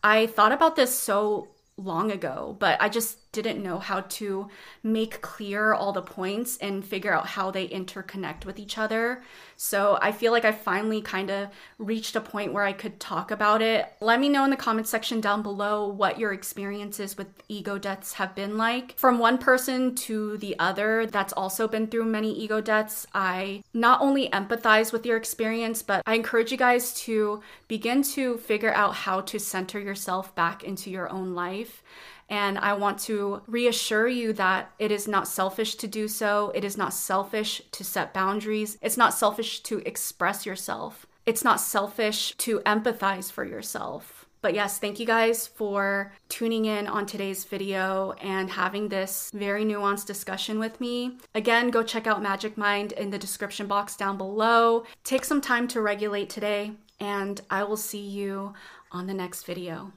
I 0.03 0.27
thought 0.27 0.53
about 0.53 0.77
this 0.77 0.99
so 0.99 1.49
long 1.77 2.11
ago, 2.11 2.57
but 2.59 2.81
I 2.81 2.89
just 2.89 3.19
didn't 3.33 3.63
know 3.63 3.79
how 3.79 4.01
to 4.01 4.49
make 4.83 5.21
clear 5.21 5.73
all 5.73 5.93
the 5.93 6.03
points 6.03 6.57
and 6.59 6.85
figure 6.85 7.13
out 7.13 7.27
how 7.27 7.51
they 7.51 7.69
interconnect 7.69 8.45
with 8.45 8.59
each 8.59 8.77
other. 8.79 9.23
So 9.57 9.99
I 10.01 10.13
feel 10.13 10.33
like 10.33 10.45
I 10.45 10.53
finally 10.53 11.01
kind 11.01 11.31
of 11.31 11.49
reached 11.79 12.17
a 12.17 12.21
point 12.21 12.53
where 12.53 12.65
I 12.65 12.73
could 12.73 12.99
talk 12.99 13.31
about 13.31 13.63
it. 13.63 13.93
Let 14.01 14.19
me 14.19 14.29
know 14.29 14.45
in 14.45 14.51
the 14.51 14.57
comment 14.57 14.89
section 14.89 15.21
down 15.21 15.43
below 15.43 15.89
what 15.89 16.19
your 16.19 16.33
experiences 16.33 17.17
with 17.17 17.29
ego 17.49 17.79
deaths 17.79 18.15
have 18.15 18.35
been 18.35 18.57
like. 18.57 18.99
From 18.99 19.19
one 19.19 19.39
person 19.39 19.95
to 19.97 20.39
the 20.39 20.59
other 20.59 21.07
that's 21.07 21.33
also 21.35 21.69
been 21.69 21.87
through 21.87 22.07
many 22.07 22.33
ego 22.33 22.61
deaths, 22.61 23.07
I 23.15 23.63
not 23.73 24.01
only 24.01 24.29
empathize 24.31 24.93
with 24.93 25.07
your 25.07 25.17
experience, 25.17 25.83
but 25.83 26.03
I 26.07 26.15
encourage 26.15 26.51
you 26.51 26.59
guys 26.59 26.95
to 27.03 27.43
begin 27.69 28.03
to 28.03 28.39
figure 28.39 28.73
out 28.73 28.95
how 28.95 29.21
to 29.21 29.39
center 29.39 29.79
yourself 29.79 30.35
back 30.35 30.65
into 30.65 30.91
your 30.91 31.11
own 31.11 31.35
life 31.35 31.83
and 32.31 32.57
I 32.59 32.73
want 32.75 33.01
to 33.01 33.43
reassure 33.47 34.09
you 34.09 34.33
that 34.35 34.71
it 34.79 34.93
is 34.93 35.09
not 35.09 35.29
selfish 35.29 35.75
to 35.75 35.89
do 35.89 36.07
so. 36.07 36.53
It 36.55 36.65
is 36.65 36.79
not 36.79 36.95
selfish 36.95 37.61
to 37.73 37.85
set 37.85 38.15
boundaries. 38.15 38.79
It's 38.81 38.97
not 38.97 39.13
selfish 39.13 39.61
to 39.65 39.79
express 39.81 40.47
yourself. 40.47 41.07
It's 41.27 41.45
not 41.45 41.61
selfish 41.61 42.35
to 42.39 42.61
empathize 42.61 43.31
for 43.31 43.45
yourself. 43.45 44.27
But 44.43 44.55
yes, 44.55 44.79
thank 44.79 44.99
you 44.99 45.07
guys 45.07 45.47
for 45.47 46.13
tuning 46.31 46.65
in 46.65 46.87
on 46.87 47.05
today's 47.05 47.45
video 47.45 48.13
and 48.23 48.49
having 48.49 48.89
this 48.89 49.31
very 49.35 49.65
nuanced 49.65 50.07
discussion 50.07 50.59
with 50.59 50.81
me. 50.81 51.19
Again, 51.35 51.69
go 51.69 51.83
check 51.83 52.07
out 52.07 52.23
Magic 52.23 52.57
Mind 52.57 52.93
in 52.93 53.11
the 53.11 53.19
description 53.19 53.67
box 53.67 53.97
down 53.97 54.17
below. 54.17 54.85
Take 55.05 55.27
some 55.27 55.43
time 55.43 55.69
to 55.69 55.83
regulate 55.83 56.31
today, 56.31 56.73
and 56.99 57.39
I 57.51 57.65
will 57.65 57.77
see 57.77 58.01
you 58.01 58.55
on 58.91 59.07
the 59.07 59.15
next 59.15 59.45
video. 59.45 59.93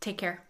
Take 0.00 0.18
care. 0.18 0.47